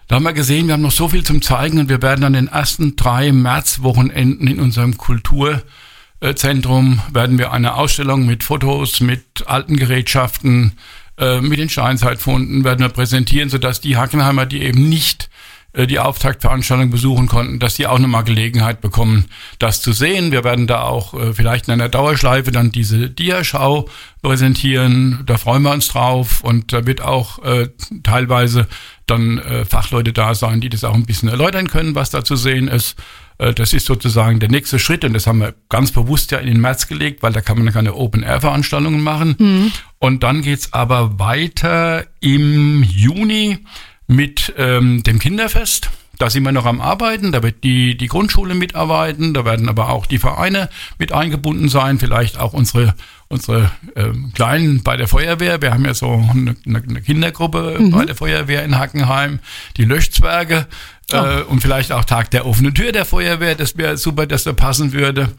da 0.08 0.16
haben 0.16 0.24
wir 0.24 0.32
gesehen, 0.32 0.66
wir 0.66 0.72
haben 0.72 0.82
noch 0.82 0.90
so 0.90 1.08
viel 1.08 1.22
zum 1.22 1.42
Zeigen 1.42 1.78
und 1.78 1.90
wir 1.90 2.00
werden 2.00 2.24
an 2.24 2.32
den 2.32 2.48
ersten 2.48 2.96
drei 2.96 3.30
Märzwochenenden 3.30 4.48
in 4.48 4.58
unserem 4.58 4.96
Kulturzentrum 4.96 7.02
werden 7.12 7.38
wir 7.38 7.52
eine 7.52 7.74
Ausstellung 7.74 8.24
mit 8.24 8.42
Fotos, 8.42 9.00
mit 9.00 9.46
alten 9.46 9.76
Gerätschaften, 9.76 10.72
äh, 11.18 11.42
mit 11.42 11.58
den 11.58 11.68
Steinzeitfunden 11.68 12.64
werden 12.64 12.80
wir 12.80 12.88
präsentieren, 12.88 13.50
sodass 13.50 13.82
die 13.82 13.98
Hackenheimer, 13.98 14.46
die 14.46 14.62
eben 14.62 14.88
nicht 14.88 15.28
äh, 15.74 15.86
die 15.86 15.98
Auftaktveranstaltung 15.98 16.90
besuchen 16.90 17.28
konnten, 17.28 17.58
dass 17.58 17.76
sie 17.76 17.86
auch 17.86 17.98
nochmal 17.98 18.24
Gelegenheit 18.24 18.80
bekommen, 18.80 19.26
das 19.58 19.82
zu 19.82 19.92
sehen. 19.92 20.32
Wir 20.32 20.42
werden 20.42 20.66
da 20.66 20.82
auch 20.82 21.12
äh, 21.12 21.34
vielleicht 21.34 21.68
in 21.68 21.74
einer 21.74 21.90
Dauerschleife 21.90 22.50
dann 22.50 22.72
diese 22.72 23.10
Diaschau 23.10 23.88
präsentieren. 24.22 25.22
Da 25.26 25.36
freuen 25.36 25.62
wir 25.62 25.72
uns 25.72 25.88
drauf 25.88 26.42
und 26.42 26.72
da 26.72 26.86
wird 26.86 27.02
auch 27.02 27.44
äh, 27.44 27.68
teilweise 28.02 28.66
dann 29.10 29.38
äh, 29.38 29.64
Fachleute 29.64 30.12
da 30.12 30.34
sein, 30.34 30.60
die 30.60 30.68
das 30.68 30.84
auch 30.84 30.94
ein 30.94 31.06
bisschen 31.06 31.28
erläutern 31.28 31.68
können, 31.68 31.94
was 31.94 32.10
da 32.10 32.24
zu 32.24 32.36
sehen 32.36 32.68
ist. 32.68 32.96
Äh, 33.38 33.54
das 33.54 33.72
ist 33.72 33.86
sozusagen 33.86 34.40
der 34.40 34.50
nächste 34.50 34.78
Schritt 34.78 35.04
und 35.04 35.14
das 35.14 35.26
haben 35.26 35.40
wir 35.40 35.54
ganz 35.68 35.92
bewusst 35.92 36.30
ja 36.30 36.38
in 36.38 36.46
den 36.46 36.60
März 36.60 36.86
gelegt, 36.86 37.22
weil 37.22 37.32
da 37.32 37.40
kann 37.40 37.62
man 37.62 37.72
keine 37.72 37.94
Open-Air-Veranstaltungen 37.94 39.02
machen. 39.02 39.36
Mhm. 39.38 39.72
Und 39.98 40.22
dann 40.22 40.42
geht's 40.42 40.72
aber 40.72 41.18
weiter 41.18 42.06
im 42.20 42.82
Juni 42.82 43.58
mit 44.06 44.54
ähm, 44.56 45.02
dem 45.02 45.18
Kinderfest. 45.18 45.90
Da 46.18 46.30
sind 46.30 46.42
wir 46.42 46.52
noch 46.52 46.66
am 46.66 46.80
Arbeiten, 46.80 47.30
da 47.30 47.42
wird 47.42 47.62
die, 47.62 47.96
die 47.96 48.08
Grundschule 48.08 48.54
mitarbeiten, 48.54 49.34
da 49.34 49.44
werden 49.44 49.68
aber 49.68 49.90
auch 49.90 50.04
die 50.06 50.18
Vereine 50.18 50.68
mit 50.98 51.12
eingebunden 51.12 51.68
sein, 51.68 51.98
vielleicht 52.00 52.38
auch 52.38 52.52
unsere, 52.52 52.94
unsere 53.28 53.70
äh, 53.94 54.08
Kleinen 54.34 54.82
bei 54.82 54.96
der 54.96 55.06
Feuerwehr. 55.06 55.62
Wir 55.62 55.72
haben 55.72 55.84
ja 55.84 55.94
so 55.94 56.12
eine, 56.12 56.56
eine 56.66 57.02
Kindergruppe 57.02 57.76
mhm. 57.78 57.90
bei 57.92 58.04
der 58.04 58.16
Feuerwehr 58.16 58.64
in 58.64 58.78
Hackenheim, 58.78 59.38
die 59.76 59.84
Löschzwerge 59.84 60.66
oh. 61.12 61.16
äh, 61.16 61.42
und 61.42 61.60
vielleicht 61.60 61.92
auch 61.92 62.04
Tag 62.04 62.32
der 62.32 62.46
offenen 62.46 62.74
Tür 62.74 62.90
der 62.90 63.04
Feuerwehr, 63.04 63.54
das 63.54 63.76
wäre 63.76 63.96
super, 63.96 64.26
dass 64.26 64.44
da 64.44 64.52
passen 64.52 64.92
würde. 64.92 65.30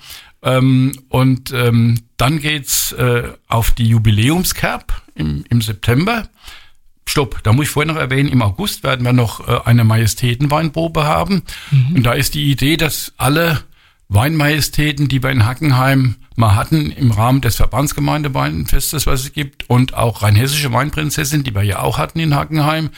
Ähm, 0.42 0.94
und 1.10 1.52
ähm, 1.52 2.00
dann 2.18 2.40
geht's 2.40 2.94
äh, 2.94 3.24
auf 3.48 3.72
die 3.72 3.88
Jubiläumscap 3.88 5.02
im, 5.16 5.44
im 5.50 5.62
September. 5.62 6.30
Stopp, 7.10 7.42
da 7.42 7.54
muss 7.54 7.66
ich 7.66 7.72
vorher 7.72 7.92
noch 7.92 8.00
erwähnen, 8.00 8.30
im 8.30 8.44
August 8.44 8.84
werden 8.84 9.04
wir 9.04 9.14
noch 9.14 9.48
äh, 9.48 9.60
eine 9.66 9.84
Majestätenweinprobe 9.84 11.06
haben. 11.06 11.42
Mhm. 11.72 11.96
Und 11.96 12.04
da 12.04 12.14
ist 12.14 12.36
die 12.36 12.52
Idee, 12.52 12.78
dass 12.78 13.14
alle 13.18 13.64
Weinmajestäten, 14.10 15.08
die 15.08 15.24
wir 15.24 15.32
in 15.32 15.46
Hackenheim 15.46 16.16
mal 16.36 16.56
hatten, 16.56 16.92
im 16.92 17.10
Rahmen 17.10 17.42
des 17.42 17.56
Verbandsgemeindeweinfestes, 17.56 19.08
was 19.08 19.22
es 19.22 19.34
gibt, 19.34 19.70
und 19.70 19.96
auch 19.96 20.22
rheinhessische 20.22 20.72
Weinprinzessin, 20.72 21.44
die 21.44 21.56
wir 21.56 21.64
ja 21.64 21.80
auch 21.80 21.98
hatten 21.98 22.20
in 22.20 22.36
Hackenheim, 22.36 22.92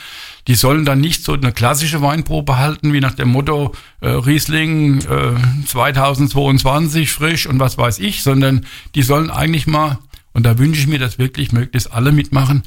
die 0.46 0.54
sollen 0.56 0.84
dann 0.84 1.00
nicht 1.00 1.24
so 1.24 1.32
eine 1.32 1.52
klassische 1.52 2.02
Weinprobe 2.02 2.58
halten, 2.58 2.92
wie 2.92 3.00
nach 3.00 3.14
dem 3.14 3.28
Motto 3.28 3.74
äh, 4.00 4.08
Riesling 4.08 5.00
äh, 5.00 5.64
2022 5.66 7.10
frisch 7.10 7.46
und 7.46 7.58
was 7.60 7.78
weiß 7.78 7.98
ich, 7.98 8.22
sondern 8.22 8.66
die 8.94 9.02
sollen 9.02 9.30
eigentlich 9.30 9.66
mal, 9.66 9.98
und 10.34 10.44
da 10.44 10.58
wünsche 10.58 10.80
ich 10.80 10.86
mir, 10.86 10.98
dass 10.98 11.18
wirklich 11.18 11.52
möglichst 11.52 11.92
alle 11.92 12.12
mitmachen, 12.12 12.62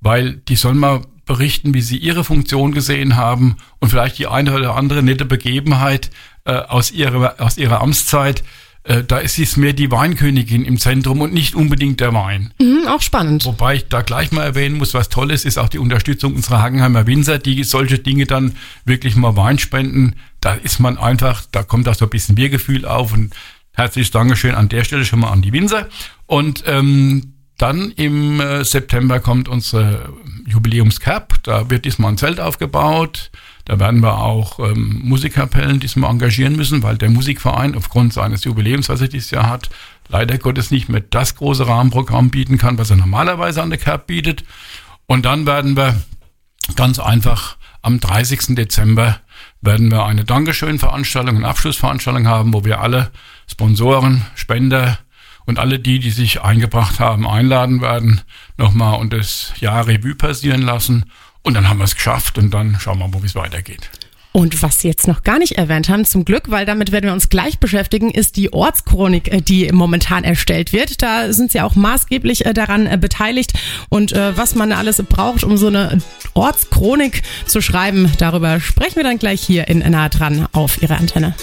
weil 0.00 0.34
die 0.48 0.56
sollen 0.56 0.78
mal 0.78 1.02
berichten, 1.26 1.74
wie 1.74 1.82
sie 1.82 1.98
ihre 1.98 2.24
Funktion 2.24 2.72
gesehen 2.72 3.16
haben 3.16 3.56
und 3.80 3.90
vielleicht 3.90 4.18
die 4.18 4.28
eine 4.28 4.54
oder 4.54 4.76
andere 4.76 5.02
nette 5.02 5.24
Begebenheit 5.24 6.10
äh, 6.44 6.52
aus, 6.52 6.92
ihrer, 6.92 7.34
aus 7.40 7.58
ihrer 7.58 7.80
Amtszeit. 7.80 8.44
Äh, 8.84 9.02
da 9.02 9.18
ist 9.18 9.36
es 9.38 9.56
mehr 9.56 9.72
die 9.72 9.90
Weinkönigin 9.90 10.64
im 10.64 10.78
Zentrum 10.78 11.20
und 11.20 11.34
nicht 11.34 11.56
unbedingt 11.56 11.98
der 11.98 12.14
Wein. 12.14 12.54
Mhm, 12.60 12.86
auch 12.86 13.02
spannend. 13.02 13.44
Wobei 13.44 13.74
ich 13.74 13.88
da 13.88 14.02
gleich 14.02 14.30
mal 14.30 14.44
erwähnen 14.44 14.78
muss, 14.78 14.94
was 14.94 15.08
toll 15.08 15.32
ist, 15.32 15.44
ist 15.44 15.58
auch 15.58 15.68
die 15.68 15.80
Unterstützung 15.80 16.36
unserer 16.36 16.62
Hagenheimer 16.62 17.08
Winzer, 17.08 17.38
die 17.38 17.64
solche 17.64 17.98
Dinge 17.98 18.26
dann 18.26 18.56
wirklich 18.84 19.16
mal 19.16 19.36
Wein 19.36 19.58
spenden. 19.58 20.14
Da 20.40 20.54
ist 20.54 20.78
man 20.78 20.96
einfach, 20.96 21.42
da 21.50 21.64
kommt 21.64 21.88
auch 21.88 21.96
so 21.96 22.06
ein 22.06 22.10
bisschen 22.10 22.36
Wir-Gefühl 22.36 22.84
auf 22.84 23.12
und 23.12 23.34
herzliches 23.72 24.12
Dankeschön 24.12 24.54
an 24.54 24.68
der 24.68 24.84
Stelle 24.84 25.04
schon 25.04 25.18
mal 25.18 25.30
an 25.30 25.42
die 25.42 25.52
Winzer. 25.52 25.88
Und 26.26 26.62
ähm, 26.66 27.32
dann 27.58 27.90
im 27.92 28.40
äh, 28.40 28.64
September 28.64 29.20
kommt 29.20 29.48
unsere 29.48 30.12
Jubiläumscap. 30.46 31.42
Da 31.42 31.70
wird 31.70 31.84
diesmal 31.84 32.12
ein 32.12 32.18
Zelt 32.18 32.38
aufgebaut. 32.38 33.30
Da 33.64 33.80
werden 33.80 34.00
wir 34.00 34.18
auch 34.18 34.60
ähm, 34.60 35.00
Musikkapellen 35.02 35.80
diesmal 35.80 36.10
engagieren 36.10 36.54
müssen, 36.54 36.82
weil 36.82 36.98
der 36.98 37.10
Musikverein 37.10 37.74
aufgrund 37.74 38.12
seines 38.12 38.44
Jubiläums, 38.44 38.88
was 38.88 39.00
er 39.00 39.08
dieses 39.08 39.30
Jahr 39.30 39.48
hat, 39.48 39.70
leider 40.08 40.38
Gottes 40.38 40.70
nicht 40.70 40.88
mehr 40.88 41.00
das 41.00 41.34
große 41.34 41.66
Rahmenprogramm 41.66 42.30
bieten 42.30 42.58
kann, 42.58 42.78
was 42.78 42.90
er 42.90 42.96
normalerweise 42.96 43.62
an 43.62 43.70
der 43.70 43.78
Cap 43.78 44.06
bietet. 44.06 44.44
Und 45.06 45.24
dann 45.24 45.46
werden 45.46 45.76
wir 45.76 46.00
ganz 46.76 46.98
einfach 46.98 47.56
am 47.82 48.00
30. 48.00 48.54
Dezember 48.54 49.20
werden 49.60 49.90
wir 49.90 50.04
eine 50.04 50.24
Dankeschön-Veranstaltung, 50.24 51.36
eine 51.36 51.48
Abschlussveranstaltung 51.48 52.26
haben, 52.26 52.52
wo 52.52 52.64
wir 52.64 52.80
alle 52.80 53.10
Sponsoren, 53.46 54.26
Spender, 54.34 54.98
und 55.46 55.58
alle 55.58 55.78
die, 55.78 55.98
die 55.98 56.10
sich 56.10 56.42
eingebracht 56.42 57.00
haben, 57.00 57.26
einladen 57.26 57.80
werden, 57.80 58.20
nochmal 58.58 59.00
und 59.00 59.12
das 59.12 59.52
Jahr 59.60 59.86
Revue 59.86 60.14
passieren 60.14 60.62
lassen. 60.62 61.06
Und 61.42 61.54
dann 61.54 61.68
haben 61.68 61.78
wir 61.78 61.84
es 61.84 61.94
geschafft 61.94 62.38
und 62.38 62.52
dann 62.52 62.76
schauen 62.80 62.98
wir 62.98 63.08
mal, 63.08 63.22
wie 63.22 63.26
es 63.26 63.36
weitergeht. 63.36 63.90
Und 64.36 64.62
was 64.62 64.80
Sie 64.80 64.88
jetzt 64.88 65.08
noch 65.08 65.22
gar 65.22 65.38
nicht 65.38 65.52
erwähnt 65.52 65.88
haben, 65.88 66.04
zum 66.04 66.26
Glück, 66.26 66.50
weil 66.50 66.66
damit 66.66 66.92
werden 66.92 67.06
wir 67.06 67.14
uns 67.14 67.30
gleich 67.30 67.58
beschäftigen, 67.58 68.10
ist 68.10 68.36
die 68.36 68.52
Ortschronik, 68.52 69.32
äh, 69.32 69.40
die 69.40 69.72
momentan 69.72 70.24
erstellt 70.24 70.74
wird. 70.74 71.00
Da 71.00 71.32
sind 71.32 71.52
Sie 71.52 71.62
auch 71.62 71.74
maßgeblich 71.74 72.44
äh, 72.44 72.52
daran 72.52 72.86
äh, 72.86 72.98
beteiligt. 73.00 73.54
Und 73.88 74.12
was 74.12 74.54
man 74.54 74.72
alles 74.72 75.02
braucht, 75.02 75.42
um 75.42 75.56
so 75.56 75.68
eine 75.68 76.02
Ortschronik 76.34 77.22
zu 77.46 77.62
schreiben, 77.62 78.12
darüber 78.18 78.60
sprechen 78.60 78.96
wir 78.96 79.04
dann 79.04 79.18
gleich 79.18 79.40
hier 79.40 79.68
in 79.68 79.78
Nahe 79.78 80.10
dran 80.10 80.46
auf 80.52 80.82
Ihre 80.82 80.96
Antenne. 80.96 81.34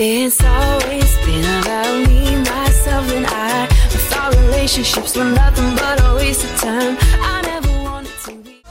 It's 0.00 0.40
always 0.44 1.18
been 1.26 1.44
about 1.60 2.06
me, 2.06 2.36
myself, 2.36 3.12
and 3.12 3.26
I. 3.26 3.64
I 3.64 3.98
thought 4.08 4.32
relationships 4.46 5.16
were 5.16 5.24
nothing 5.24 5.74
but 5.74 6.00
a 6.00 6.14
waste 6.14 6.44
of 6.44 6.56
time. 6.60 6.96
I 7.20 7.42
never 7.42 7.72
wanted 7.82 8.12
to 8.26 8.32
be. 8.44 8.62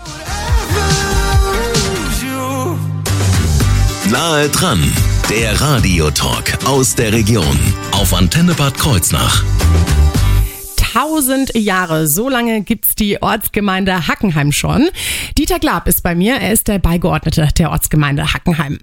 Nahe 4.10 4.48
dran, 4.48 4.80
der 5.30 5.60
Radiotalk 5.60 6.66
aus 6.66 6.96
der 6.96 7.12
Region 7.12 7.60
auf 7.92 8.14
Antenne 8.14 8.54
Bad 8.54 8.78
Kreuznach. 8.78 9.44
1000 10.98 11.56
Jahre. 11.56 12.08
So 12.08 12.28
lange 12.28 12.62
gibt's 12.62 12.96
die 12.96 13.22
Ortsgemeinde 13.22 14.08
Hackenheim 14.08 14.52
schon. 14.52 14.90
Dieter 15.38 15.60
Glab 15.60 15.88
ist 15.88 16.02
bei 16.02 16.16
mir. 16.16 16.36
Er 16.36 16.52
ist 16.52 16.68
der 16.68 16.80
Beigeordnete 16.80 17.48
der 17.58 17.70
Ortsgemeinde 17.70 18.34
Hackenheim. 18.34 18.80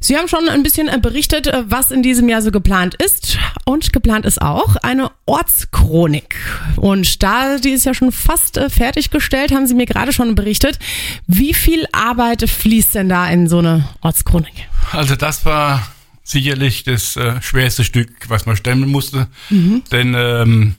Sie 0.00 0.16
haben 0.16 0.28
schon 0.28 0.48
ein 0.48 0.62
bisschen 0.62 0.88
äh, 0.88 0.98
berichtet, 0.98 1.46
äh, 1.46 1.64
was 1.66 1.90
in 1.90 2.02
diesem 2.02 2.28
Jahr 2.28 2.42
so 2.42 2.50
geplant 2.50 2.94
ist. 2.96 3.38
Und 3.64 3.92
geplant 3.94 4.26
ist 4.26 4.42
auch 4.42 4.76
eine 4.76 5.10
Ortschronik. 5.24 6.36
Und 6.76 7.22
da, 7.22 7.56
die 7.56 7.70
ist 7.70 7.86
ja 7.86 7.94
schon 7.94 8.12
fast 8.12 8.58
äh, 8.58 8.68
fertiggestellt, 8.68 9.52
haben 9.52 9.66
Sie 9.66 9.74
mir 9.74 9.86
gerade 9.86 10.12
schon 10.12 10.34
berichtet. 10.34 10.78
Wie 11.26 11.54
viel 11.54 11.86
Arbeit 11.92 12.48
fließt 12.48 12.94
denn 12.94 13.08
da 13.08 13.26
in 13.28 13.48
so 13.48 13.58
eine 13.58 13.88
Ortschronik? 14.02 14.68
Also 14.92 15.16
das 15.16 15.46
war 15.46 15.82
sicherlich 16.24 16.84
das 16.84 17.16
äh, 17.16 17.40
schwerste 17.42 17.84
Stück, 17.84 18.10
was 18.28 18.46
man 18.46 18.56
stemmen 18.56 18.90
musste. 18.90 19.28
Mhm. 19.50 19.82
Denn 19.92 20.14
ähm, 20.14 20.74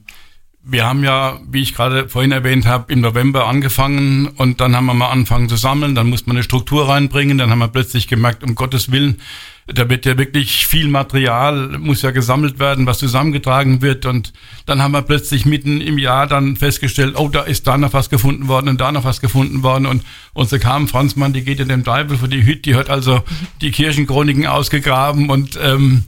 wir 0.67 0.85
haben 0.85 1.03
ja, 1.03 1.39
wie 1.49 1.61
ich 1.61 1.75
gerade 1.75 2.09
vorhin 2.09 2.31
erwähnt 2.31 2.65
habe, 2.65 2.91
im 2.91 3.01
November 3.01 3.47
angefangen 3.47 4.27
und 4.27 4.59
dann 4.61 4.75
haben 4.75 4.87
wir 4.87 4.95
mal 4.95 5.09
angefangen 5.09 5.47
zu 5.47 5.57
sammeln, 5.57 5.93
dann 5.93 6.09
muss 6.09 6.25
man 6.25 6.35
eine 6.35 6.43
Struktur 6.43 6.89
reinbringen, 6.89 7.37
dann 7.37 7.51
haben 7.51 7.59
wir 7.59 7.67
plötzlich 7.67 8.07
gemerkt, 8.07 8.43
um 8.43 8.55
Gottes 8.55 8.91
Willen, 8.91 9.21
da 9.67 9.89
wird 9.89 10.05
ja 10.05 10.17
wirklich 10.17 10.67
viel 10.67 10.87
Material, 10.87 11.79
muss 11.79 12.03
ja 12.03 12.11
gesammelt 12.11 12.59
werden, 12.59 12.85
was 12.85 12.99
zusammengetragen 12.99 13.81
wird. 13.81 14.05
Und 14.05 14.31
dann 14.67 14.81
haben 14.81 14.91
wir 14.91 15.01
plötzlich 15.01 15.45
mitten 15.45 15.81
im 15.81 15.97
Jahr 15.97 16.27
dann 16.27 16.55
festgestellt, 16.55 17.15
oh, 17.17 17.29
da 17.29 17.41
ist 17.41 17.65
da 17.65 17.75
noch 17.77 17.93
was 17.93 18.11
gefunden 18.11 18.47
worden 18.47 18.69
und 18.69 18.79
da 18.79 18.91
noch 18.91 19.05
was 19.05 19.21
gefunden 19.21 19.63
worden. 19.63 19.87
Und 19.87 20.03
unsere 20.33 20.59
Carmen 20.59 20.87
Franzmann, 20.87 21.33
die 21.33 21.43
geht 21.43 21.59
in 21.59 21.67
dem 21.67 21.83
Teufel 21.83 22.17
für 22.17 22.27
die 22.27 22.45
Hütte, 22.45 22.61
die 22.61 22.75
hat 22.75 22.91
also 22.91 23.23
die 23.61 23.71
Kirchenchroniken 23.71 24.45
ausgegraben 24.45 25.31
und 25.31 25.57
ähm, 25.59 26.03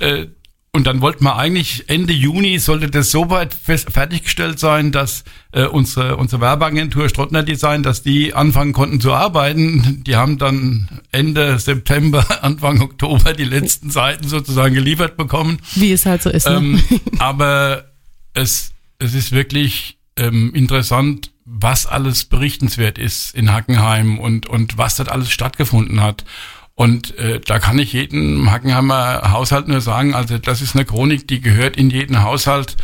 äh, 0.00 0.26
und 0.76 0.86
dann 0.86 1.00
wollten 1.00 1.24
wir 1.24 1.36
eigentlich 1.36 1.88
Ende 1.88 2.12
Juni 2.12 2.58
sollte 2.58 2.90
das 2.90 3.10
so 3.10 3.30
weit 3.30 3.54
fest, 3.54 3.90
fertiggestellt 3.90 4.58
sein, 4.58 4.92
dass 4.92 5.24
äh, 5.52 5.64
unsere, 5.64 6.16
unsere 6.16 6.42
Werbeagentur 6.42 7.08
Strottner 7.08 7.42
Design, 7.42 7.82
dass 7.82 8.02
die 8.02 8.34
anfangen 8.34 8.74
konnten 8.74 9.00
zu 9.00 9.14
arbeiten. 9.14 10.04
Die 10.04 10.16
haben 10.16 10.36
dann 10.36 10.88
Ende 11.12 11.58
September, 11.58 12.26
Anfang 12.44 12.82
Oktober 12.82 13.32
die 13.32 13.44
letzten 13.44 13.90
Seiten 13.90 14.28
sozusagen 14.28 14.74
geliefert 14.74 15.16
bekommen. 15.16 15.58
Wie 15.74 15.92
es 15.92 16.04
halt 16.04 16.22
so 16.22 16.28
ist. 16.28 16.46
Ne? 16.46 16.56
Ähm, 16.56 16.82
aber 17.18 17.86
es, 18.34 18.72
es 18.98 19.14
ist 19.14 19.32
wirklich 19.32 19.96
ähm, 20.18 20.54
interessant, 20.54 21.30
was 21.46 21.86
alles 21.86 22.24
berichtenswert 22.24 22.98
ist 22.98 23.34
in 23.34 23.50
Hackenheim 23.50 24.18
und, 24.18 24.46
und 24.46 24.76
was 24.76 24.96
dort 24.96 25.08
alles 25.08 25.30
stattgefunden 25.30 26.02
hat. 26.02 26.26
Und 26.76 27.18
äh, 27.18 27.40
da 27.40 27.58
kann 27.58 27.78
ich 27.78 27.94
jedem 27.94 28.50
Hackenheimer 28.50 29.32
Haushalt 29.32 29.66
nur 29.66 29.80
sagen, 29.80 30.14
also 30.14 30.36
das 30.36 30.60
ist 30.60 30.76
eine 30.76 30.84
Chronik, 30.84 31.26
die 31.26 31.40
gehört 31.40 31.78
in 31.78 31.88
jeden 31.88 32.22
Haushalt, 32.22 32.76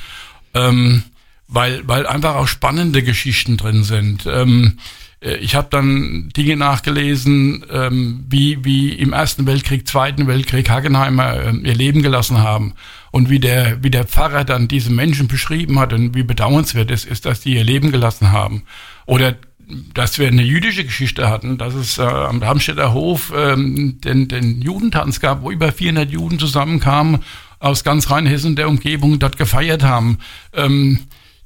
ähm, 0.55 1.03
weil, 1.47 1.87
weil 1.87 2.07
einfach 2.07 2.37
auch 2.37 2.49
spannende 2.49 3.03
Geschichten 3.03 3.59
drin 3.59 3.85
sind. 3.85 4.27
Ähm, 4.27 4.79
äh, 5.21 5.37
ich 5.37 5.55
habe 5.55 5.69
dann 5.71 6.31
Dinge 6.35 6.57
nachgelesen, 6.57 7.67
ähm, 7.71 8.25
wie, 8.31 8.65
wie 8.65 8.95
im 8.95 9.13
Ersten 9.13 9.47
Weltkrieg, 9.47 9.87
Zweiten 9.87 10.27
Weltkrieg 10.27 10.71
Hackenheimer 10.71 11.35
äh, 11.35 11.57
ihr 11.57 11.75
Leben 11.75 12.03
gelassen 12.03 12.39
haben 12.39 12.73
und 13.11 13.29
wie 13.29 13.41
der, 13.41 13.85
wie 13.85 13.91
der 13.91 14.05
Pfarrer 14.05 14.45
dann 14.45 14.69
diese 14.69 14.91
Menschen 14.91 15.29
beschrieben 15.29 15.79
hat 15.79 15.93
und 15.93 16.15
wie 16.15 16.23
bedauernswert 16.23 16.91
es 16.91 17.05
ist, 17.05 17.27
dass 17.27 17.41
die 17.41 17.57
ihr 17.57 17.65
Leben 17.65 17.93
gelassen 17.93 18.33
haben. 18.33 18.63
Oder 19.05 19.37
dass 19.95 20.19
wir 20.19 20.29
eine 20.29 20.43
jüdische 20.43 20.85
Geschichte 20.85 21.29
hatten, 21.29 21.59
dass 21.59 21.75
es 21.75 21.99
äh, 21.99 22.03
am 22.03 22.41
Darmstädter 22.41 22.93
Hof 22.93 23.33
ähm, 23.37 24.01
den, 24.01 24.29
den 24.29 24.61
Judentanz 24.61 25.21
gab, 25.21 25.43
wo 25.43 25.51
über 25.51 25.73
400 25.73 26.11
Juden 26.11 26.39
zusammenkamen 26.39 27.21
aus 27.59 27.85
ganz 27.85 28.11
Rheinhessen 28.11 28.57
der 28.57 28.69
Umgebung 28.69 29.19
dort 29.19 29.39
gefeiert 29.39 29.83
haben. 29.83 30.19
Ähm, 30.53 31.01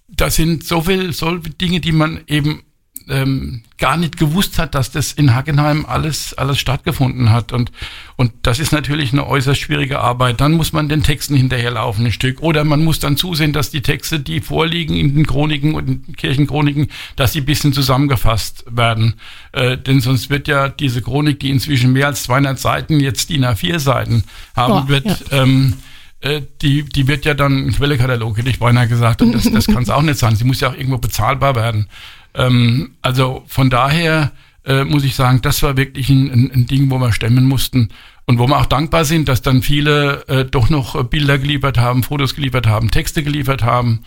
das 0.09 0.37
sind 0.37 0.64
so 0.64 0.83
viel, 0.83 1.12
so 1.12 1.37
Dinge, 1.37 1.80
die 1.80 1.92
man 1.92 2.21
eben 2.26 2.62
ähm, 3.08 3.62
gar 3.78 3.96
nicht 3.96 4.16
gewusst 4.16 4.58
hat, 4.58 4.75
dass 4.75 4.90
das 4.90 5.12
in 5.12 5.34
Hackenheim 5.34 5.86
alles, 5.86 6.34
alles 6.34 6.58
stattgefunden 6.58 7.30
hat. 7.30 7.52
Und, 7.52 7.70
und 8.16 8.32
das 8.42 8.58
ist 8.58 8.72
natürlich 8.72 9.12
eine 9.12 9.26
äußerst 9.26 9.60
schwierige 9.60 10.00
Arbeit. 10.00 10.40
Dann 10.40 10.52
muss 10.52 10.72
man 10.72 10.88
den 10.88 11.02
Texten 11.02 11.36
hinterherlaufen 11.36 12.06
ein 12.06 12.12
Stück. 12.12 12.40
Oder 12.40 12.64
man 12.64 12.82
muss 12.82 12.98
dann 12.98 13.16
zusehen, 13.16 13.52
dass 13.52 13.70
die 13.70 13.82
Texte, 13.82 14.18
die 14.18 14.40
vorliegen 14.40 14.96
in 14.96 15.14
den 15.14 15.26
Chroniken 15.26 15.75
und 15.75 15.88
in 15.88 16.16
Kirchenchroniken, 16.16 16.88
dass 17.14 17.32
sie 17.32 17.40
ein 17.40 17.46
bisschen 17.46 17.72
zusammengefasst 17.72 18.64
werden. 18.68 19.14
Äh, 19.52 19.78
denn 19.78 20.00
sonst 20.00 20.30
wird 20.30 20.48
ja 20.48 20.68
diese 20.68 21.02
Chronik, 21.02 21.38
die 21.40 21.50
inzwischen 21.50 21.92
mehr 21.92 22.06
als 22.06 22.25
200 22.25 22.58
Seiten, 22.58 22.98
jetzt 23.00 23.30
DIN 23.30 23.44
A4 23.44 23.78
Seiten 23.78 24.25
haben 24.56 24.72
Oh, 24.72 24.88
wird, 24.88 25.06
ja. 25.06 25.16
ähm, 25.30 25.75
äh, 26.20 26.42
die, 26.62 26.82
die 26.82 27.06
wird 27.06 27.25
ja 27.25 27.34
dann 27.34 27.66
ein 27.66 27.72
Quellekatalog, 27.72 28.38
hätte 28.38 28.50
ich 28.50 28.58
beinahe 28.58 28.88
gesagt. 28.88 29.22
Und 29.22 29.32
das, 29.32 29.50
das 29.50 29.66
kann 29.66 29.82
es 29.82 29.90
auch 29.90 30.02
nicht 30.02 30.18
sein. 30.18 30.34
Sie 30.34 30.44
muss 30.44 30.60
ja 30.60 30.70
auch 30.70 30.75
irgendwo 30.75 30.98
bezahlbar 30.98 31.54
werden. 31.54 31.88
Ähm, 32.37 32.90
also 33.02 33.43
von 33.47 33.71
daher 33.71 34.33
äh, 34.64 34.85
muss 34.85 35.05
ich 35.05 35.14
sagen, 35.14 35.40
das 35.43 35.62
war 35.62 35.76
wirklich 35.76 36.09
ein, 36.09 36.31
ein, 36.31 36.50
ein 36.52 36.66
Ding, 36.66 36.90
wo 36.90 36.99
wir 36.99 37.12
stemmen 37.12 37.45
mussten 37.45 37.88
und 38.26 38.38
wo 38.38 38.47
wir 38.49 38.59
auch 38.59 38.66
dankbar 38.66 39.05
sind, 39.05 39.28
dass 39.28 39.43
dann 39.43 39.62
viele 39.62 40.26
äh, 40.28 40.45
doch 40.45 40.69
noch 40.69 40.97
äh, 40.97 41.05
Bilder 41.05 41.38
geliefert 41.38 41.78
haben, 41.78 42.02
Fotos 42.02 42.35
geliefert 42.35 42.66
haben, 42.66 42.90
Texte 42.90 43.23
geliefert 43.23 43.62
haben. 43.62 44.00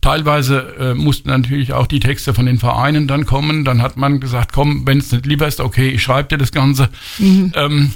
Teilweise 0.00 0.74
äh, 0.78 0.94
mussten 0.94 1.28
natürlich 1.28 1.72
auch 1.72 1.86
die 1.86 2.00
Texte 2.00 2.34
von 2.34 2.46
den 2.46 2.58
Vereinen 2.58 3.08
dann 3.08 3.26
kommen. 3.26 3.64
Dann 3.64 3.82
hat 3.82 3.96
man 3.96 4.20
gesagt, 4.20 4.52
komm, 4.52 4.86
wenn 4.86 4.98
es 4.98 5.10
nicht 5.12 5.26
lieber 5.26 5.46
ist, 5.46 5.60
okay, 5.60 5.88
ich 5.88 6.02
schreibe 6.02 6.28
dir 6.28 6.38
das 6.38 6.52
Ganze. 6.52 6.90
Ähm, 7.54 7.92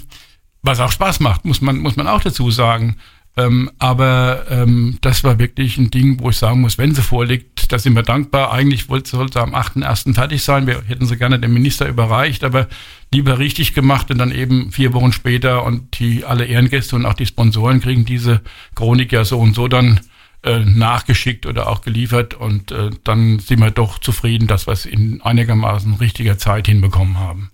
was 0.63 0.81
auch 0.81 0.93
Spaß 0.93 1.21
macht, 1.21 1.45
muss 1.45 1.61
man, 1.61 1.79
muss 1.79 1.97
man 1.97 2.07
auch 2.07 2.21
dazu 2.21 2.51
sagen. 2.51 2.97
Ähm, 3.37 3.71
aber 3.79 4.47
ähm, 4.51 4.99
das 5.01 5.25
war 5.25 5.39
wirklich 5.39 5.79
ein 5.79 5.91
Ding, 5.91 6.21
wo 6.21 6.31
ich 6.31 6.37
sagen 6.37 6.61
muss, 6.61 6.79
wenn 6.79 6.95
sie 6.95 7.03
vorliegt, 7.03 7.60
da 7.73 7.79
sind 7.79 7.95
wir 7.95 8.03
dankbar. 8.03 8.53
Eigentlich 8.53 8.87
sollte 9.05 9.41
am 9.41 9.55
8.1. 9.55 10.15
fertig 10.15 10.43
sein. 10.43 10.67
Wir 10.67 10.83
hätten 10.87 11.07
sie 11.07 11.17
gerne 11.17 11.39
dem 11.39 11.53
Minister 11.53 11.89
überreicht, 11.89 12.45
aber 12.45 12.69
lieber 13.13 13.39
richtig 13.39 13.75
gemacht 13.75 14.11
und 14.11 14.19
dann 14.19 14.33
eben 14.33 14.73
vier 14.73 14.93
Wochen 14.93 15.13
später 15.13 15.65
und 15.65 15.99
die 15.99 16.25
alle 16.25 16.47
Ehrengäste 16.47 16.97
und 16.97 17.07
auch 17.07 17.15
die 17.15 17.27
Sponsoren 17.27 17.81
kriegen 17.81 18.05
diese 18.05 18.41
Chronik 18.75 19.13
ja 19.13 19.25
so 19.25 19.39
und 19.39 19.55
so 19.55 19.69
dann 19.69 20.01
äh, 20.43 20.61
nachgeschickt 20.61 21.47
oder 21.47 21.69
auch 21.69 21.83
geliefert 21.83 22.35
und 22.35 22.73
äh, 22.73 22.91
dann 23.05 23.39
sind 23.39 23.61
wir 23.61 23.71
doch 23.71 23.99
zufrieden, 23.99 24.47
dass 24.47 24.67
wir 24.67 24.73
es 24.73 24.87
in 24.87 25.21
einigermaßen 25.23 25.95
richtiger 25.95 26.39
Zeit 26.39 26.67
hinbekommen 26.67 27.19
haben. 27.19 27.51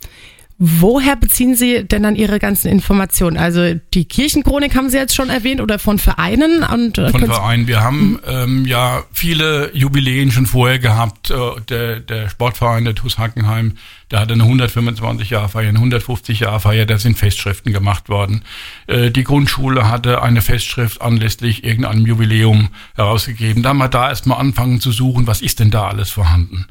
Woher 0.58 1.16
beziehen 1.16 1.54
Sie 1.54 1.84
denn 1.84 2.02
dann 2.02 2.16
Ihre 2.16 2.38
ganzen 2.38 2.68
Informationen? 2.68 3.36
Also 3.36 3.74
die 3.92 4.06
Kirchenchronik 4.06 4.74
haben 4.74 4.88
Sie 4.88 4.96
jetzt 4.96 5.14
schon 5.14 5.28
erwähnt 5.28 5.60
oder 5.60 5.78
von 5.78 5.98
Vereinen? 5.98 6.62
Und, 6.62 6.96
äh, 6.96 7.10
von 7.10 7.26
Vereinen. 7.26 7.66
Wir 7.66 7.82
haben 7.82 8.18
ähm, 8.26 8.64
ja 8.64 9.04
viele 9.12 9.70
Jubiläen 9.74 10.30
schon 10.30 10.46
vorher 10.46 10.78
gehabt. 10.78 11.30
Äh, 11.30 11.36
der, 11.68 12.00
der 12.00 12.30
Sportverein, 12.30 12.86
der 12.86 12.94
TuS 12.94 13.18
Hackenheim, 13.18 13.76
der 14.10 14.20
hatte 14.20 14.32
eine 14.32 14.44
125-Jahr-Feier, 14.44 15.68
eine 15.68 15.78
150-Jahr-Feier, 15.78 16.86
da 16.86 16.96
sind 16.96 17.18
Festschriften 17.18 17.74
gemacht 17.74 18.08
worden. 18.08 18.42
Äh, 18.86 19.10
die 19.10 19.24
Grundschule 19.24 19.90
hatte 19.90 20.22
eine 20.22 20.40
Festschrift 20.40 21.02
anlässlich 21.02 21.64
irgendeinem 21.64 22.06
Jubiläum 22.06 22.70
herausgegeben. 22.94 23.62
Da 23.62 23.74
wir 23.74 23.88
da 23.88 24.08
erstmal 24.08 24.40
anfangen 24.40 24.80
zu 24.80 24.90
suchen, 24.90 25.26
was 25.26 25.42
ist 25.42 25.60
denn 25.60 25.70
da 25.70 25.88
alles 25.88 26.10
vorhanden. 26.10 26.66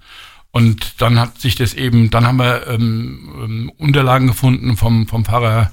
Und 0.55 1.01
dann 1.01 1.19
hat 1.19 1.41
sich 1.41 1.55
das 1.55 1.73
eben, 1.73 2.09
dann 2.11 2.25
haben 2.25 2.37
wir 2.37 2.65
ähm, 2.67 3.29
ähm, 3.43 3.71
Unterlagen 3.77 4.27
gefunden 4.27 4.77
vom, 4.77 5.05
vom 5.05 5.25
Pfarrer, 5.25 5.69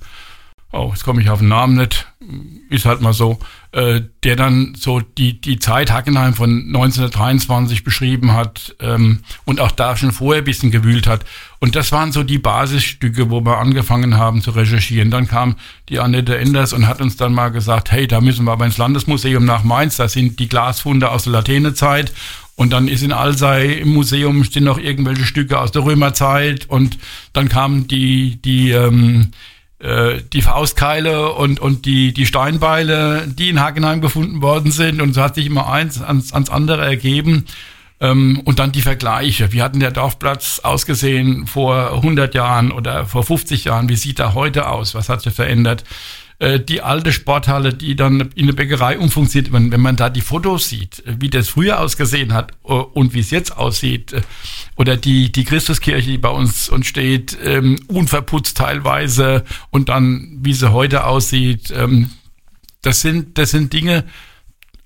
oh, 0.73 0.89
jetzt 0.91 1.05
komme 1.05 1.23
ich 1.23 1.31
auf 1.31 1.39
den 1.39 1.51
Namen 1.51 1.77
nicht, 1.77 2.09
ist 2.69 2.85
halt 2.85 3.01
mal 3.01 3.13
so, 3.13 3.39
äh, 3.71 4.01
der 4.25 4.35
dann 4.35 4.75
so 4.77 4.99
die, 4.99 5.41
die 5.41 5.61
Zeit 5.61 5.93
Hackenheim 5.93 6.35
von 6.35 6.65
1923 6.67 7.85
beschrieben 7.85 8.33
hat 8.33 8.75
ähm, 8.81 9.21
und 9.45 9.61
auch 9.61 9.71
da 9.71 9.97
schon 9.97 10.11
vorher 10.11 10.43
ein 10.43 10.47
bisschen 10.47 10.73
gewühlt 10.73 11.07
hat. 11.07 11.25
Und 11.61 11.77
das 11.77 11.93
waren 11.93 12.11
so 12.11 12.25
die 12.25 12.39
Basisstücke, 12.39 13.31
wo 13.31 13.41
wir 13.45 13.59
angefangen 13.59 14.17
haben 14.17 14.43
zu 14.43 14.51
recherchieren. 14.51 15.13
Dann 15.13 15.29
kam 15.29 15.55
die 15.91 16.01
Annette 16.01 16.37
Enders 16.39 16.73
und 16.73 16.89
hat 16.89 17.01
uns 17.01 17.17
dann 17.17 17.35
mal 17.35 17.51
gesagt, 17.51 17.93
hey, 17.93 18.09
da 18.09 18.21
müssen 18.21 18.47
wir 18.47 18.53
aber 18.53 18.67
ins 18.67 18.79
Landesmuseum 18.79 19.45
nach 19.45 19.63
Mainz, 19.63 19.97
da 19.97 20.09
sind 20.09 20.41
die 20.41 20.49
Glasfunde 20.49 21.13
aus 21.13 21.23
der 21.23 21.35
Latènezeit 21.35 22.11
und 22.57 22.73
dann 22.73 22.89
ist 22.89 23.03
in 23.03 23.13
Alsei 23.13 23.67
im 23.67 23.89
Museum 23.93 24.45
stehen 24.45 24.65
noch 24.65 24.79
irgendwelche 24.79 25.25
Stücke 25.25 25.59
aus 25.59 25.73
der 25.73 25.85
Römerzeit 25.85 26.69
und 26.69 26.99
dann 27.33 27.49
kamen 27.49 27.89
die, 27.89 28.41
die, 28.43 28.71
ähm, 28.71 29.31
äh, 29.79 30.21
die 30.33 30.43
Faustkeile 30.43 31.33
und, 31.33 31.61
und 31.61 31.87
die, 31.87 32.13
die 32.13 32.27
Steinbeile, 32.27 33.27
die 33.27 33.49
in 33.49 33.61
Hagenheim 33.61 34.01
gefunden 34.01 34.43
worden 34.43 34.71
sind. 34.71 35.01
Und 35.01 35.15
so 35.15 35.23
hat 35.23 35.35
sich 35.35 35.47
immer 35.47 35.71
eins 35.71 36.01
ans, 36.03 36.33
ans 36.33 36.51
andere 36.51 36.85
ergeben. 36.85 37.47
Ähm, 38.01 38.41
und 38.45 38.59
dann 38.59 38.73
die 38.73 38.83
Vergleiche. 38.83 39.53
Wie 39.53 39.63
hat 39.63 39.73
denn 39.73 39.81
der 39.81 39.91
Dorfplatz 39.91 40.61
ausgesehen 40.63 41.47
vor 41.47 41.93
100 41.95 42.35
Jahren 42.35 42.71
oder 42.71 43.07
vor 43.07 43.25
50 43.25 43.65
Jahren? 43.65 43.89
Wie 43.89 43.97
sieht 43.97 44.19
er 44.19 44.35
heute 44.35 44.69
aus? 44.69 44.95
Was 44.95 45.09
hat 45.09 45.23
sich 45.23 45.33
verändert? 45.33 45.85
Äh, 46.43 46.59
Die 46.59 46.83
alte 46.83 47.13
Sporthalle, 47.13 47.73
die 47.73 47.95
dann 47.95 48.33
in 48.35 48.47
eine 48.47 48.53
Bäckerei 48.53 48.99
umfunktioniert, 48.99 49.53
wenn, 49.53 49.71
wenn 49.71 49.81
man 49.81 49.95
da 49.95 50.11
die 50.11 50.21
Fotos 50.21 50.69
sieht, 50.69 51.07
äh, 51.07 51.15
wie 51.21 51.31
das 51.31 51.49
früher 51.49 51.79
ausgesehen 51.79 52.33
hat 52.33 52.51
äh, 52.65 52.73
und 52.73 53.15
wie 53.15 53.21
es 53.21 53.31
jetzt 53.31 53.57
aussieht, 53.57 54.13
oder 54.75 54.97
die, 54.97 55.31
die 55.31 55.45
Christuskirche, 55.45 56.11
die 56.11 56.19
bei 56.19 56.31
uns, 56.31 56.69
uns 56.69 56.89
steht, 56.89 57.39
ähm, 57.45 57.79
unverputzt 57.87 58.57
teilweise 58.57 59.45
und 59.71 59.89
dann, 59.89 60.39
wie 60.43 60.53
sie 60.53 60.73
heute 60.73 61.07
aussieht, 61.07 61.73
ähm, 61.77 62.11
das 62.83 63.03
sind, 63.03 63.39
das 63.39 63.53
sind 63.53 63.73
Dinge, 63.73 64.05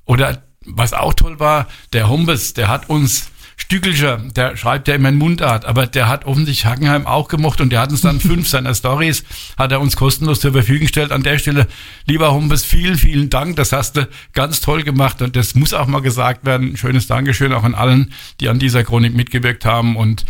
oder 0.04 0.42
was 0.66 0.92
auch 0.92 1.14
toll 1.14 1.40
war, 1.40 1.68
der 1.94 2.10
Humbes, 2.10 2.52
der 2.52 2.68
hat 2.68 2.90
uns 2.90 3.30
Stückelcher, 3.58 4.18
der 4.18 4.56
schreibt 4.56 4.86
ja 4.86 4.94
immer 4.94 5.08
in 5.08 5.16
Mundart, 5.16 5.64
aber 5.64 5.86
der 5.86 6.08
hat 6.08 6.26
offensichtlich 6.26 6.66
Hackenheim 6.66 7.06
auch 7.06 7.28
gemocht 7.28 7.60
und 7.60 7.70
der 7.70 7.80
hat 7.80 7.90
uns 7.90 8.02
dann 8.02 8.20
fünf 8.20 8.48
seiner 8.48 8.74
Stories, 8.74 9.24
hat 9.56 9.72
er 9.72 9.80
uns 9.80 9.96
kostenlos 9.96 10.40
zur 10.40 10.52
Verfügung 10.52 10.82
gestellt. 10.82 11.10
An 11.10 11.22
der 11.22 11.38
Stelle, 11.38 11.66
lieber 12.06 12.32
Humbes, 12.32 12.64
vielen, 12.64 12.96
vielen 12.96 13.30
Dank. 13.30 13.56
Das 13.56 13.72
hast 13.72 13.96
du 13.96 14.08
ganz 14.34 14.60
toll 14.60 14.82
gemacht 14.82 15.22
und 15.22 15.36
das 15.36 15.54
muss 15.54 15.72
auch 15.72 15.86
mal 15.86 16.02
gesagt 16.02 16.44
werden. 16.44 16.76
Schönes 16.76 17.06
Dankeschön 17.06 17.52
auch 17.52 17.64
an 17.64 17.74
allen, 17.74 18.12
die 18.40 18.48
an 18.48 18.58
dieser 18.58 18.84
Chronik 18.84 19.14
mitgewirkt 19.14 19.64
haben 19.64 19.96
und 19.96 20.24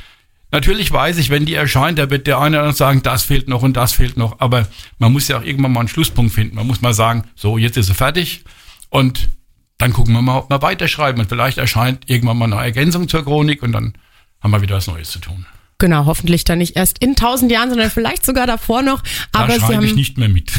Natürlich 0.52 0.92
weiß 0.92 1.18
ich, 1.18 1.28
wenn 1.28 1.44
die 1.44 1.54
erscheint, 1.54 1.98
da 1.98 2.08
wird 2.08 2.26
der 2.28 2.38
eine 2.38 2.56
oder 2.56 2.62
andere 2.62 2.76
sagen, 2.76 3.02
das 3.02 3.24
fehlt 3.24 3.48
noch 3.48 3.62
und 3.62 3.76
das 3.76 3.92
fehlt 3.92 4.16
noch. 4.16 4.38
Aber 4.38 4.68
man 4.98 5.12
muss 5.12 5.26
ja 5.26 5.38
auch 5.38 5.42
irgendwann 5.42 5.72
mal 5.72 5.80
einen 5.80 5.88
Schlusspunkt 5.88 6.32
finden. 6.32 6.54
Man 6.54 6.68
muss 6.68 6.80
mal 6.80 6.94
sagen, 6.94 7.24
so, 7.34 7.58
jetzt 7.58 7.76
ist 7.76 7.86
sie 7.86 7.94
fertig 7.94 8.44
und 8.88 9.28
dann 9.78 9.92
gucken 9.92 10.14
wir 10.14 10.22
mal, 10.22 10.38
ob 10.38 10.50
wir 10.50 10.62
weiterschreiben. 10.62 11.20
Und 11.20 11.28
vielleicht 11.28 11.58
erscheint 11.58 12.08
irgendwann 12.08 12.38
mal 12.38 12.52
eine 12.52 12.62
Ergänzung 12.62 13.08
zur 13.08 13.24
Chronik 13.24 13.62
und 13.62 13.72
dann 13.72 13.94
haben 14.40 14.50
wir 14.50 14.62
wieder 14.62 14.76
was 14.76 14.86
Neues 14.86 15.10
zu 15.10 15.18
tun. 15.18 15.46
Genau, 15.78 16.06
hoffentlich 16.06 16.44
dann 16.44 16.56
nicht 16.56 16.74
erst 16.74 17.00
in 17.00 17.16
tausend 17.16 17.52
Jahren, 17.52 17.68
sondern 17.68 17.90
vielleicht 17.90 18.24
sogar 18.24 18.46
davor 18.46 18.80
noch. 18.80 19.02
Aber 19.32 19.48
da 19.48 19.54
sie 19.54 19.60
schreibe 19.60 19.84
ich 19.84 19.94
nicht 19.94 20.16
mehr 20.16 20.30
mit. 20.30 20.50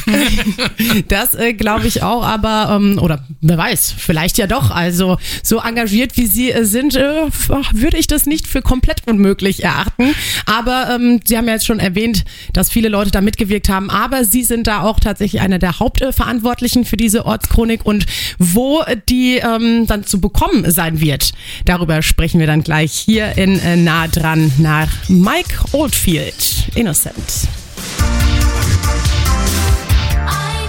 das 1.07 1.33
äh, 1.33 1.53
glaube 1.53 1.87
ich 1.87 2.03
auch, 2.03 2.23
aber 2.23 2.75
ähm, 2.75 2.99
oder 3.01 3.25
wer 3.41 3.57
weiß, 3.57 3.95
vielleicht 3.97 4.37
ja 4.37 4.45
doch. 4.45 4.69
Also 4.69 5.17
so 5.41 5.59
engagiert 5.59 6.17
wie 6.17 6.27
Sie 6.27 6.51
äh, 6.51 6.65
sind, 6.65 6.95
äh, 6.95 7.31
würde 7.71 7.97
ich 7.97 8.05
das 8.05 8.27
nicht 8.27 8.45
für 8.45 8.61
komplett 8.61 9.07
unmöglich 9.07 9.63
erachten. 9.63 10.13
Aber 10.45 10.91
ähm, 10.93 11.19
Sie 11.25 11.35
haben 11.35 11.47
ja 11.47 11.53
jetzt 11.53 11.65
schon 11.65 11.79
erwähnt, 11.79 12.23
dass 12.53 12.69
viele 12.69 12.89
Leute 12.89 13.09
da 13.09 13.21
mitgewirkt 13.21 13.69
haben. 13.69 13.89
Aber 13.89 14.23
Sie 14.23 14.43
sind 14.43 14.67
da 14.67 14.83
auch 14.83 14.99
tatsächlich 14.99 15.41
einer 15.41 15.57
der 15.57 15.79
Hauptverantwortlichen 15.79 16.85
für 16.85 16.97
diese 16.97 17.25
Ortschronik 17.25 17.83
und 17.83 18.05
wo 18.37 18.83
die 19.09 19.37
ähm, 19.37 19.87
dann 19.87 20.05
zu 20.05 20.21
bekommen 20.21 20.69
sein 20.69 21.01
wird. 21.01 21.31
Darüber 21.65 22.03
sprechen 22.03 22.39
wir 22.39 22.45
dann 22.45 22.61
gleich 22.61 22.93
hier 22.93 23.35
in 23.35 23.57
äh, 23.57 23.77
nah 23.77 24.07
dran 24.07 24.51
nach 24.59 25.06
Mike 25.09 25.55
Oldfield, 25.71 26.75
Innocent. 26.75 27.47